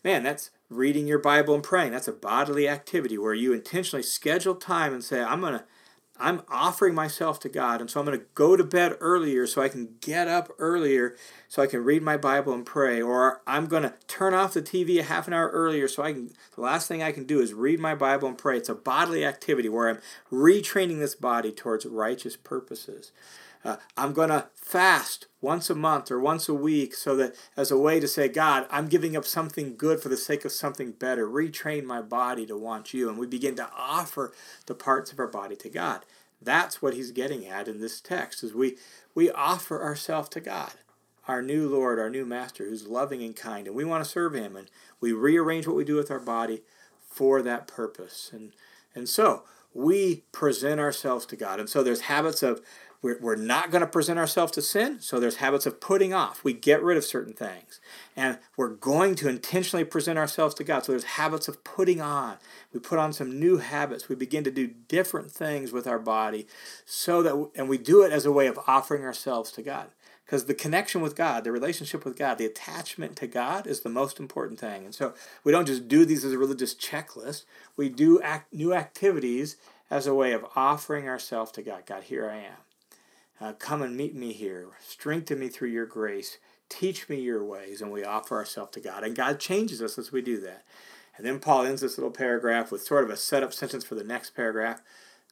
man, 0.03 0.23
that's 0.23 0.51
reading 0.69 1.07
your 1.07 1.19
Bible 1.19 1.55
and 1.55 1.63
praying. 1.63 1.93
That's 1.93 2.09
a 2.09 2.13
bodily 2.13 2.69
activity 2.69 3.19
where 3.19 3.35
you 3.35 3.53
intentionally 3.53 4.03
schedule 4.03 4.55
time 4.55 4.93
and 4.93 5.05
say, 5.05 5.23
I'm 5.23 5.41
going 5.41 5.55
to 5.55 5.65
I'm 6.19 6.43
offering 6.49 6.95
myself 6.95 7.41
to 7.41 7.49
God, 7.49 7.81
and 7.81 7.91
so 7.91 8.01
I'm 8.01 8.07
going 8.07 8.19
to 8.19 8.25
go 8.35 8.57
to 8.57 8.65
bed 8.65 8.97
earlier 9.01 9.47
so 9.47 9.61
I 9.61 9.69
can 9.69 9.97
get 10.01 10.29
up 10.29 10.51
earlier 10.59 11.15
so 11.49 11.63
I 11.63 11.67
can 11.67 11.85
read 11.85 12.03
my 12.03 12.17
Bible 12.17 12.55
and 12.55 12.65
pray, 12.65 13.03
or 13.03 13.43
I'm 13.47 13.67
going 13.67 13.83
to 13.83 13.95
turn 14.07 14.33
off 14.33 14.55
the 14.55 14.63
TV 14.63 14.99
a 14.99 15.03
half 15.03 15.27
an 15.27 15.35
hour 15.35 15.49
earlier 15.51 15.89
so 15.89 16.03
I 16.03 16.13
can. 16.13 16.31
The 16.55 16.63
last 16.63 16.89
thing 16.89 17.03
I 17.03 17.13
can 17.13 17.25
do 17.25 17.41
is 17.41 17.53
read 17.53 17.81
my 17.81 17.95
Bible 17.95 18.29
and 18.29 18.39
pray. 18.39 18.57
It's 18.57 18.69
a 18.69 18.75
bodily 18.75 19.25
activity 19.25 19.69
where 19.69 19.89
I'm 19.89 19.99
retraining 20.33 20.99
this 20.99 21.15
body 21.15 21.53
towards 21.53 21.85
righteous 21.85 22.37
purposes. 22.37 23.13
Uh, 23.65 23.77
I'm 23.97 24.13
going 24.13 24.29
to 24.29 24.49
fast 24.55 25.27
once 25.41 25.71
a 25.71 25.75
month 25.75 26.11
or 26.11 26.21
once 26.21 26.49
a 26.49 26.55
week 26.55 26.95
so 26.95 27.17
that 27.17 27.35
as 27.57 27.71
a 27.71 27.79
way 27.79 28.01
to 28.01 28.09
say, 28.09 28.29
God, 28.29 28.67
I'm 28.71 28.89
giving 28.89 29.17
up 29.17 29.25
something 29.25 29.77
good 29.77 30.01
for 30.01 30.09
the 30.09 30.17
sake 30.17 30.45
of 30.45 30.53
something 30.53 30.93
better. 30.93 31.27
Retrain 31.27 31.85
my 31.85 32.03
body 32.03 32.47
to 32.47 32.57
want 32.57 32.93
you. 32.93 33.09
And 33.09 33.19
we 33.19 33.27
begin 33.27 33.57
to 33.57 33.69
offer 33.77 34.33
the 34.67 34.75
parts 34.75 35.13
of 35.13 35.19
our 35.19 35.29
body 35.29 35.57
to 35.57 35.69
God. 35.69 36.05
That's 36.41 36.83
what 36.83 36.95
he's 36.95 37.11
getting 37.11 37.47
at 37.47 37.69
in 37.69 37.81
this 37.81 38.01
text 38.01 38.43
is 38.43 38.55
we 38.55 38.77
we 39.15 39.31
offer 39.31 39.83
ourselves 39.83 40.29
to 40.31 40.41
God, 40.41 40.73
our 41.27 41.41
new 41.41 41.69
Lord, 41.69 41.99
our 41.99 42.11
new 42.11 42.27
master 42.27 42.65
who's 42.65 42.87
loving 42.87 43.23
and 43.23 43.35
kind 43.35 43.67
and 43.67 43.75
we 43.75 43.85
want 43.85 44.05
to 44.05 44.11
serve 44.11 44.35
him 44.35 44.55
and 44.55 44.71
we 45.01 45.13
rearrange 45.13 45.67
what 45.67 45.77
we 45.77 45.85
do 45.85 45.97
with 45.97 46.11
our 46.11 46.21
body 46.21 46.63
for 47.09 47.41
that 47.43 47.67
purpose. 47.67 48.31
And 48.33 48.53
and 48.95 49.09
so 49.09 49.45
we 49.73 50.25
present 50.33 50.81
ourselves 50.81 51.27
to 51.27 51.37
God. 51.37 51.61
And 51.61 51.69
so 51.69 51.83
there's 51.83 52.03
habits 52.03 52.43
of 52.43 52.63
we're, 53.07 53.19
we're 53.21 53.37
not 53.37 53.71
going 53.71 53.83
to 53.83 53.87
present 53.87 54.19
ourselves 54.19 54.51
to 54.53 54.63
sin, 54.63 54.99
so 55.01 55.21
there's 55.21 55.37
habits 55.37 55.65
of 55.65 55.81
putting 55.81 56.13
off. 56.13 56.43
We 56.43 56.53
get 56.53 56.83
rid 56.83 56.97
of 56.97 57.05
certain 57.05 57.35
things. 57.35 57.79
And 58.17 58.39
we're 58.57 58.71
going 58.71 59.15
to 59.17 59.29
intentionally 59.29 59.85
present 59.85 60.19
ourselves 60.19 60.57
to 60.57 60.65
God, 60.65 60.85
so 60.85 60.91
there's 60.91 61.05
habits 61.05 61.47
of 61.47 61.63
putting 61.63 62.01
on. 62.01 62.39
We 62.73 62.81
put 62.81 62.99
on 62.99 63.13
some 63.13 63.39
new 63.39 63.59
habits. 63.59 64.09
We 64.09 64.17
begin 64.17 64.43
to 64.43 64.51
do 64.51 64.67
different 64.89 65.31
things 65.31 65.71
with 65.73 65.87
our 65.87 66.01
body, 66.01 66.49
so 66.85 67.23
that, 67.23 67.51
and 67.55 67.69
we 67.69 67.79
do 67.79 68.03
it 68.03 68.11
as 68.11 68.27
a 68.27 68.33
way 68.33 68.49
of 68.49 68.59
offering 68.67 69.05
ourselves 69.05 69.53
to 69.53 69.63
God. 69.63 69.91
Because 70.25 70.47
the 70.47 70.55
connection 70.55 71.01
with 71.01 71.15
God, 71.15 71.45
the 71.45 71.53
relationship 71.53 72.05
with 72.05 72.19
God, 72.19 72.39
the 72.39 72.47
attachment 72.47 73.15
to 73.19 73.29
God 73.29 73.69
is 73.69 73.83
the 73.83 73.89
most 73.89 74.19
important 74.19 74.59
thing. 74.59 74.85
And 74.85 74.93
so 74.93 75.15
we 75.45 75.53
don't 75.53 75.69
just 75.69 75.87
do 75.87 76.05
these 76.05 76.25
as 76.25 76.33
a 76.33 76.39
religious 76.39 76.75
checklist. 76.75 77.45
We 77.77 77.89
do 77.89 78.21
act, 78.21 78.53
new 78.53 78.75
activities 78.75 79.57
as 79.89 80.09
a 80.09 80.15
way 80.15 80.33
of 80.33 80.45
offering 80.57 81.09
ourselves 81.09 81.53
to 81.53 81.63
God. 81.63 81.87
God, 81.87 82.03
here 82.03 82.29
I 82.29 82.39
am. 82.39 82.66
Uh, 83.41 83.53
come 83.53 83.83
and 83.83 83.97
meet 83.97 84.15
me 84.15 84.33
here. 84.33 84.69
Strengthen 84.81 85.39
me 85.39 85.49
through 85.49 85.69
your 85.69 85.87
grace. 85.87 86.39
Teach 86.69 87.09
me 87.09 87.21
your 87.21 87.45
ways. 87.45 87.81
And 87.81 87.93
we 87.93 88.05
offer 88.05 88.37
ourselves 88.37 88.73
to 88.73 88.81
God. 88.81 89.05
And 89.05 89.15
God 89.15 89.39
changes 89.39 89.83
us 89.83 89.99
as 89.99 90.11
we 90.11 90.23
do 90.23 90.41
that. 90.41 90.65
And 91.17 91.27
then 91.27 91.39
Paul 91.39 91.65
ends 91.65 91.81
this 91.81 91.97
little 91.97 92.11
paragraph 92.11 92.71
with 92.71 92.83
sort 92.83 93.05
of 93.05 93.11
a 93.11 93.17
setup 93.17 93.53
sentence 93.53 93.85
for 93.85 93.95
the 93.95 94.05
next 94.05 94.31
paragraph. 94.35 94.83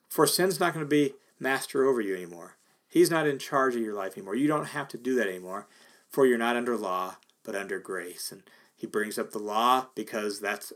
For 0.08 0.26
sin's 0.26 0.60
not 0.60 0.74
going 0.74 0.84
to 0.84 0.88
be 0.88 1.14
master 1.40 1.84
over 1.84 2.00
you 2.00 2.14
anymore. 2.14 2.56
He's 2.88 3.10
not 3.10 3.26
in 3.26 3.38
charge 3.38 3.74
of 3.74 3.82
your 3.82 3.94
life 3.94 4.16
anymore. 4.16 4.36
You 4.36 4.46
don't 4.46 4.66
have 4.66 4.88
to 4.88 4.98
do 4.98 5.16
that 5.16 5.26
anymore, 5.26 5.66
for 6.08 6.26
you're 6.26 6.38
not 6.38 6.56
under 6.56 6.76
law, 6.76 7.16
but 7.42 7.56
under 7.56 7.80
grace. 7.80 8.30
And 8.30 8.44
he 8.76 8.86
brings 8.86 9.18
up 9.18 9.32
the 9.32 9.40
law 9.40 9.88
because 9.94 10.40
that's 10.40 10.72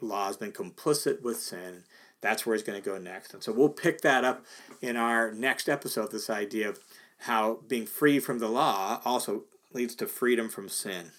law 0.00 0.26
has 0.26 0.36
been 0.36 0.52
complicit 0.52 1.22
with 1.22 1.38
sin 1.38 1.84
that's 2.26 2.44
where 2.44 2.56
he's 2.56 2.64
going 2.64 2.80
to 2.80 2.84
go 2.84 2.98
next. 2.98 3.32
And 3.34 3.42
so 3.42 3.52
we'll 3.52 3.68
pick 3.68 4.00
that 4.00 4.24
up 4.24 4.44
in 4.82 4.96
our 4.96 5.30
next 5.30 5.68
episode 5.68 6.10
this 6.10 6.28
idea 6.28 6.68
of 6.68 6.80
how 7.18 7.60
being 7.68 7.86
free 7.86 8.18
from 8.18 8.40
the 8.40 8.48
law 8.48 9.00
also 9.04 9.44
leads 9.72 9.94
to 9.94 10.08
freedom 10.08 10.48
from 10.48 10.68
sin. 10.68 11.12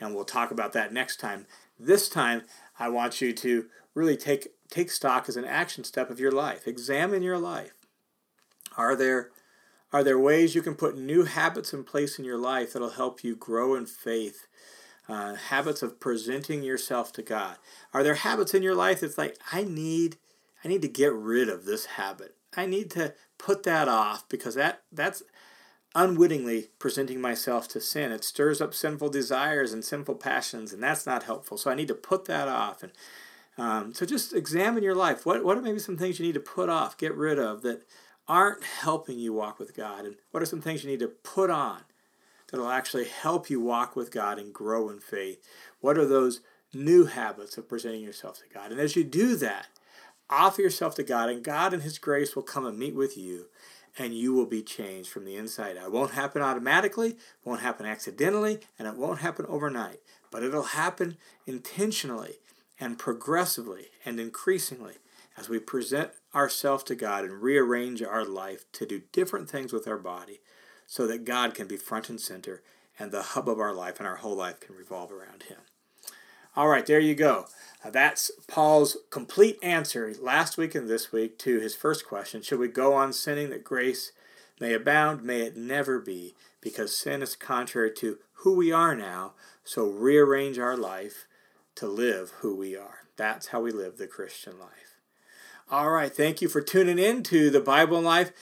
And 0.00 0.12
we'll 0.12 0.24
talk 0.24 0.50
about 0.50 0.72
that 0.72 0.92
next 0.92 1.20
time. 1.20 1.46
This 1.78 2.08
time, 2.08 2.42
I 2.80 2.88
want 2.88 3.20
you 3.20 3.32
to 3.32 3.66
really 3.94 4.16
take, 4.16 4.48
take 4.68 4.90
stock 4.90 5.28
as 5.28 5.36
an 5.36 5.44
action 5.44 5.84
step 5.84 6.10
of 6.10 6.18
your 6.18 6.32
life. 6.32 6.66
Examine 6.66 7.22
your 7.22 7.38
life. 7.38 7.74
Are 8.76 8.96
there, 8.96 9.30
are 9.92 10.02
there 10.02 10.18
ways 10.18 10.56
you 10.56 10.62
can 10.62 10.74
put 10.74 10.98
new 10.98 11.26
habits 11.26 11.72
in 11.72 11.84
place 11.84 12.18
in 12.18 12.24
your 12.24 12.38
life 12.38 12.72
that'll 12.72 12.90
help 12.90 13.22
you 13.22 13.36
grow 13.36 13.76
in 13.76 13.86
faith? 13.86 14.48
Uh, 15.08 15.34
habits 15.34 15.82
of 15.82 16.00
presenting 16.00 16.64
yourself 16.64 17.12
to 17.12 17.22
God. 17.22 17.56
Are 17.94 18.02
there 18.02 18.14
habits 18.14 18.52
in 18.52 18.62
your 18.62 18.76
life 18.76 19.00
that's 19.00 19.18
like, 19.18 19.36
I 19.52 19.62
need 19.62 20.16
I 20.64 20.68
need 20.68 20.82
to 20.82 20.88
get 20.88 21.12
rid 21.12 21.48
of 21.48 21.64
this 21.64 21.86
habit. 21.86 22.36
I 22.56 22.66
need 22.66 22.90
to 22.92 23.14
put 23.38 23.62
that 23.62 23.88
off 23.88 24.28
because 24.28 24.54
that 24.54 24.82
that's 24.92 25.22
unwittingly 25.94 26.68
presenting 26.78 27.20
myself 27.20 27.66
to 27.68 27.80
sin. 27.80 28.12
It 28.12 28.24
stirs 28.24 28.60
up 28.60 28.74
sinful 28.74 29.08
desires 29.10 29.72
and 29.72 29.84
sinful 29.84 30.16
passions, 30.16 30.72
and 30.72 30.82
that's 30.82 31.06
not 31.06 31.24
helpful. 31.24 31.56
So 31.58 31.70
I 31.70 31.74
need 31.74 31.88
to 31.88 31.94
put 31.94 32.26
that 32.26 32.48
off. 32.48 32.82
And 32.82 32.92
um, 33.58 33.94
so 33.94 34.06
just 34.06 34.34
examine 34.34 34.82
your 34.82 34.94
life. 34.94 35.26
What 35.26 35.44
what 35.44 35.56
are 35.56 35.62
maybe 35.62 35.78
some 35.78 35.96
things 35.96 36.18
you 36.18 36.26
need 36.26 36.34
to 36.34 36.40
put 36.40 36.68
off, 36.68 36.98
get 36.98 37.14
rid 37.14 37.38
of 37.38 37.62
that 37.62 37.86
aren't 38.28 38.64
helping 38.64 39.18
you 39.18 39.32
walk 39.32 39.58
with 39.58 39.76
God, 39.76 40.04
and 40.04 40.16
what 40.30 40.42
are 40.42 40.46
some 40.46 40.60
things 40.60 40.84
you 40.84 40.90
need 40.90 41.00
to 41.00 41.08
put 41.08 41.50
on 41.50 41.80
that'll 42.50 42.68
actually 42.68 43.04
help 43.04 43.50
you 43.50 43.60
walk 43.60 43.96
with 43.96 44.10
God 44.10 44.38
and 44.38 44.52
grow 44.52 44.88
in 44.88 45.00
faith? 45.00 45.42
What 45.80 45.98
are 45.98 46.06
those 46.06 46.40
new 46.72 47.06
habits 47.06 47.58
of 47.58 47.68
presenting 47.68 48.02
yourself 48.02 48.38
to 48.38 48.54
God? 48.54 48.70
And 48.70 48.80
as 48.80 48.94
you 48.94 49.02
do 49.02 49.34
that, 49.36 49.66
Offer 50.30 50.62
yourself 50.62 50.94
to 50.94 51.02
God, 51.02 51.28
and 51.28 51.42
God 51.42 51.74
and 51.74 51.82
His 51.82 51.98
grace 51.98 52.36
will 52.36 52.44
come 52.44 52.64
and 52.64 52.78
meet 52.78 52.94
with 52.94 53.18
you, 53.18 53.46
and 53.98 54.14
you 54.14 54.32
will 54.32 54.46
be 54.46 54.62
changed 54.62 55.10
from 55.10 55.24
the 55.24 55.34
inside 55.34 55.76
out. 55.76 55.86
It 55.86 55.92
won't 55.92 56.12
happen 56.12 56.40
automatically, 56.40 57.16
won't 57.44 57.62
happen 57.62 57.84
accidentally, 57.84 58.60
and 58.78 58.86
it 58.86 58.96
won't 58.96 59.20
happen 59.20 59.44
overnight, 59.48 60.00
but 60.30 60.44
it'll 60.44 60.62
happen 60.62 61.16
intentionally 61.46 62.34
and 62.78 62.96
progressively 62.96 63.86
and 64.04 64.20
increasingly 64.20 64.94
as 65.36 65.48
we 65.48 65.58
present 65.58 66.12
ourselves 66.32 66.84
to 66.84 66.94
God 66.94 67.24
and 67.24 67.42
rearrange 67.42 68.00
our 68.00 68.24
life 68.24 68.70
to 68.72 68.86
do 68.86 69.02
different 69.12 69.50
things 69.50 69.72
with 69.72 69.88
our 69.88 69.98
body 69.98 70.40
so 70.86 71.06
that 71.08 71.24
God 71.24 71.54
can 71.54 71.66
be 71.66 71.76
front 71.76 72.08
and 72.08 72.20
center 72.20 72.62
and 72.98 73.10
the 73.10 73.22
hub 73.22 73.48
of 73.48 73.58
our 73.58 73.74
life 73.74 73.98
and 73.98 74.06
our 74.06 74.16
whole 74.16 74.36
life 74.36 74.60
can 74.60 74.76
revolve 74.76 75.10
around 75.10 75.44
Him. 75.44 75.58
All 76.56 76.68
right, 76.68 76.84
there 76.84 77.00
you 77.00 77.14
go. 77.14 77.46
Uh, 77.84 77.90
that's 77.90 78.30
Paul's 78.48 78.96
complete 79.10 79.58
answer 79.62 80.12
last 80.20 80.58
week 80.58 80.74
and 80.74 80.88
this 80.88 81.12
week 81.12 81.38
to 81.38 81.60
his 81.60 81.74
first 81.74 82.06
question 82.06 82.42
Should 82.42 82.58
we 82.58 82.68
go 82.68 82.94
on 82.94 83.12
sinning 83.12 83.50
that 83.50 83.64
grace 83.64 84.12
may 84.60 84.74
abound, 84.74 85.22
may 85.22 85.42
it 85.42 85.56
never 85.56 85.98
be, 85.98 86.34
because 86.60 86.96
sin 86.96 87.22
is 87.22 87.34
contrary 87.34 87.92
to 87.92 88.18
who 88.34 88.54
we 88.54 88.70
are 88.72 88.94
now. 88.94 89.32
So 89.64 89.86
rearrange 89.86 90.58
our 90.58 90.76
life 90.76 91.26
to 91.76 91.86
live 91.86 92.32
who 92.40 92.54
we 92.54 92.76
are. 92.76 93.06
That's 93.16 93.48
how 93.48 93.60
we 93.60 93.70
live 93.70 93.96
the 93.96 94.06
Christian 94.06 94.58
life. 94.58 94.98
All 95.70 95.90
right, 95.90 96.12
thank 96.12 96.42
you 96.42 96.48
for 96.48 96.60
tuning 96.60 96.98
in 96.98 97.22
to 97.24 97.48
the 97.48 97.60
Bible 97.60 97.96
and 97.96 98.06
Life. 98.06 98.32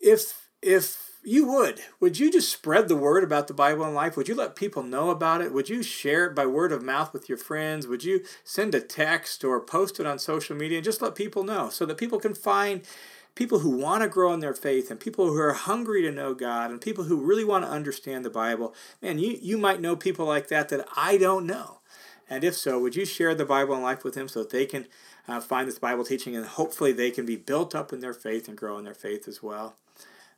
If 0.00 0.48
if 0.62 1.07
you 1.28 1.46
would, 1.46 1.80
would 2.00 2.18
you 2.18 2.32
just 2.32 2.50
spread 2.50 2.88
the 2.88 2.96
word 2.96 3.22
about 3.22 3.48
the 3.48 3.54
Bible 3.54 3.84
and 3.84 3.94
life? 3.94 4.16
Would 4.16 4.28
you 4.28 4.34
let 4.34 4.56
people 4.56 4.82
know 4.82 5.10
about 5.10 5.42
it? 5.42 5.52
Would 5.52 5.68
you 5.68 5.82
share 5.82 6.26
it 6.26 6.34
by 6.34 6.46
word 6.46 6.72
of 6.72 6.82
mouth 6.82 7.12
with 7.12 7.28
your 7.28 7.36
friends? 7.36 7.86
Would 7.86 8.02
you 8.02 8.24
send 8.44 8.74
a 8.74 8.80
text 8.80 9.44
or 9.44 9.60
post 9.60 10.00
it 10.00 10.06
on 10.06 10.18
social 10.18 10.56
media 10.56 10.78
and 10.78 10.84
just 10.84 11.02
let 11.02 11.14
people 11.14 11.44
know 11.44 11.68
so 11.68 11.84
that 11.84 11.98
people 11.98 12.18
can 12.18 12.34
find 12.34 12.80
people 13.34 13.58
who 13.58 13.70
want 13.70 14.02
to 14.02 14.08
grow 14.08 14.32
in 14.32 14.40
their 14.40 14.54
faith 14.54 14.90
and 14.90 14.98
people 14.98 15.26
who 15.26 15.38
are 15.38 15.52
hungry 15.52 16.00
to 16.02 16.10
know 16.10 16.32
God 16.32 16.70
and 16.70 16.80
people 16.80 17.04
who 17.04 17.16
really 17.20 17.44
want 17.44 17.64
to 17.64 17.70
understand 17.70 18.24
the 18.24 18.30
Bible? 18.30 18.74
Man, 19.02 19.18
you, 19.18 19.38
you 19.40 19.58
might 19.58 19.82
know 19.82 19.96
people 19.96 20.24
like 20.24 20.48
that 20.48 20.70
that 20.70 20.88
I 20.96 21.18
don't 21.18 21.46
know. 21.46 21.80
And 22.30 22.42
if 22.42 22.54
so, 22.54 22.78
would 22.78 22.96
you 22.96 23.04
share 23.04 23.34
the 23.34 23.44
Bible 23.44 23.74
and 23.74 23.82
life 23.82 24.02
with 24.02 24.14
them 24.14 24.28
so 24.28 24.40
that 24.40 24.50
they 24.50 24.66
can 24.66 24.86
uh, 25.26 25.40
find 25.40 25.68
this 25.68 25.78
Bible 25.78 26.04
teaching 26.04 26.34
and 26.34 26.46
hopefully 26.46 26.92
they 26.92 27.10
can 27.10 27.26
be 27.26 27.36
built 27.36 27.74
up 27.74 27.92
in 27.92 28.00
their 28.00 28.14
faith 28.14 28.48
and 28.48 28.56
grow 28.56 28.78
in 28.78 28.84
their 28.84 28.94
faith 28.94 29.28
as 29.28 29.42
well? 29.42 29.76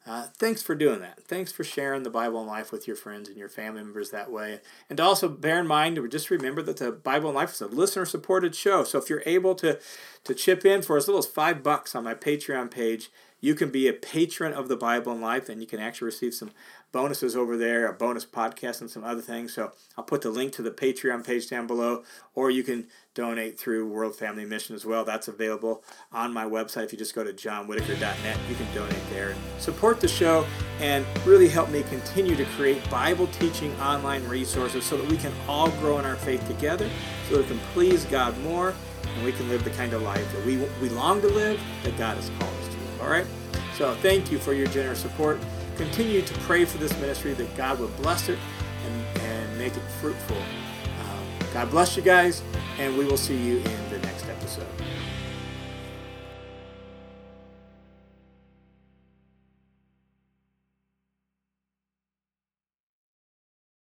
Uh, 0.07 0.27
thanks 0.39 0.63
for 0.63 0.75
doing 0.75 1.01
that. 1.01 1.23
Thanks 1.25 1.53
for 1.53 1.63
sharing 1.63 2.05
the 2.05 2.11
Bible 2.11 2.41
and 2.41 2.49
life 2.49 2.73
with 2.73 2.87
your 2.87 2.97
friends 2.97 3.29
and 3.29 3.37
your 3.37 3.51
family 3.51 3.83
members 3.83 4.11
that 4.11 4.33
way. 4.33 4.61
And 4.89 4.99
also 4.99 5.29
bear 5.29 5.61
in 5.61 5.67
mind, 5.67 5.99
just 6.11 6.31
remember 6.31 6.63
that 6.63 6.79
the 6.79 6.91
Bible 6.91 7.29
and 7.29 7.37
life 7.37 7.53
is 7.53 7.61
a 7.61 7.67
listener 7.67 8.07
supported 8.07 8.55
show. 8.55 8.83
So 8.83 8.99
if 8.99 9.11
you're 9.11 9.23
able 9.27 9.55
to, 9.57 9.79
to 10.25 10.35
chip 10.35 10.65
in 10.65 10.83
for 10.83 10.97
as 10.97 11.07
little 11.07 11.19
as 11.19 11.27
five 11.27 11.63
bucks 11.63 11.95
on 11.95 12.05
my 12.05 12.15
Patreon 12.15 12.71
page, 12.71 13.11
you 13.41 13.55
can 13.55 13.71
be 13.71 13.89
a 13.89 13.93
patron 13.93 14.53
of 14.53 14.69
the 14.69 14.77
Bible 14.77 15.13
and 15.13 15.21
Life, 15.21 15.49
and 15.49 15.61
you 15.61 15.67
can 15.67 15.81
actually 15.81 16.07
receive 16.07 16.35
some 16.35 16.51
bonuses 16.93 17.37
over 17.37 17.57
there, 17.57 17.87
a 17.87 17.93
bonus 17.93 18.25
podcast, 18.25 18.81
and 18.81 18.91
some 18.91 19.05
other 19.05 19.21
things. 19.21 19.55
So 19.55 19.73
I'll 19.97 20.05
put 20.05 20.23
the 20.23 20.31
link 20.31 20.53
to 20.55 20.63
the 20.63 20.71
Patreon 20.71 21.25
page 21.25 21.49
down 21.49 21.67
below, 21.67 22.03
or 22.35 22.51
you 22.51 22.63
can 22.63 22.87
donate 23.15 23.59
through 23.59 23.89
World 23.89 24.17
Family 24.17 24.45
Mission 24.45 24.75
as 24.75 24.85
well. 24.85 25.05
That's 25.05 25.29
available 25.29 25.85
on 26.13 26.33
my 26.33 26.45
website. 26.45 26.85
If 26.85 26.93
you 26.93 26.99
just 26.99 27.15
go 27.15 27.25
to 27.25 27.33
johnwhittaker.net, 27.33 28.39
you 28.49 28.55
can 28.55 28.75
donate 28.75 29.11
there 29.11 29.31
and 29.31 29.41
support 29.59 30.01
the 30.01 30.09
show 30.09 30.47
and 30.81 31.05
really 31.25 31.49
help 31.49 31.71
me 31.71 31.83
continue 31.85 32.37
to 32.37 32.45
create 32.57 32.89
Bible 32.91 33.27
teaching 33.29 33.73
online 33.81 34.27
resources 34.27 34.85
so 34.85 34.97
that 34.97 35.09
we 35.09 35.17
can 35.17 35.33
all 35.49 35.71
grow 35.73 35.99
in 35.99 36.05
our 36.05 36.17
faith 36.17 36.47
together, 36.47 36.89
so 37.29 37.37
that 37.37 37.43
we 37.43 37.49
can 37.49 37.59
please 37.73 38.05
God 38.07 38.37
more, 38.39 38.75
and 39.15 39.25
we 39.25 39.33
can 39.33 39.49
live 39.49 39.65
the 39.65 39.71
kind 39.71 39.93
of 39.93 40.03
life 40.03 40.31
that 40.33 40.45
we, 40.45 40.57
we 40.81 40.89
long 40.91 41.21
to 41.21 41.29
live, 41.29 41.61
that 41.85 41.97
God 41.97 42.17
has 42.17 42.31
called 42.39 42.55
us 42.55 42.69
to. 42.69 43.05
All 43.05 43.11
right? 43.11 43.27
So 43.75 43.95
thank 43.97 44.31
you 44.31 44.39
for 44.39 44.53
your 44.53 44.67
generous 44.69 45.01
support 45.01 45.41
continue 45.81 46.21
to 46.21 46.35
pray 46.41 46.67
for 46.67 46.77
this 46.77 46.93
ministry 47.01 47.33
that 47.33 47.57
God 47.57 47.81
would 47.81 47.97
bless 48.03 48.29
it 48.29 48.39
and, 48.85 49.21
and 49.23 49.59
make 49.59 49.75
it 49.75 49.83
fruitful. 50.01 50.37
Um, 50.37 51.49
God 51.55 51.71
bless 51.71 51.97
you 51.97 52.03
guys, 52.03 52.43
and 52.79 52.99
we 52.99 53.07
will 53.07 53.17
see 53.17 53.37
you 53.37 53.57
in 53.59 53.91
the 53.91 53.99
next 54.01 54.29
episode. 54.29 54.67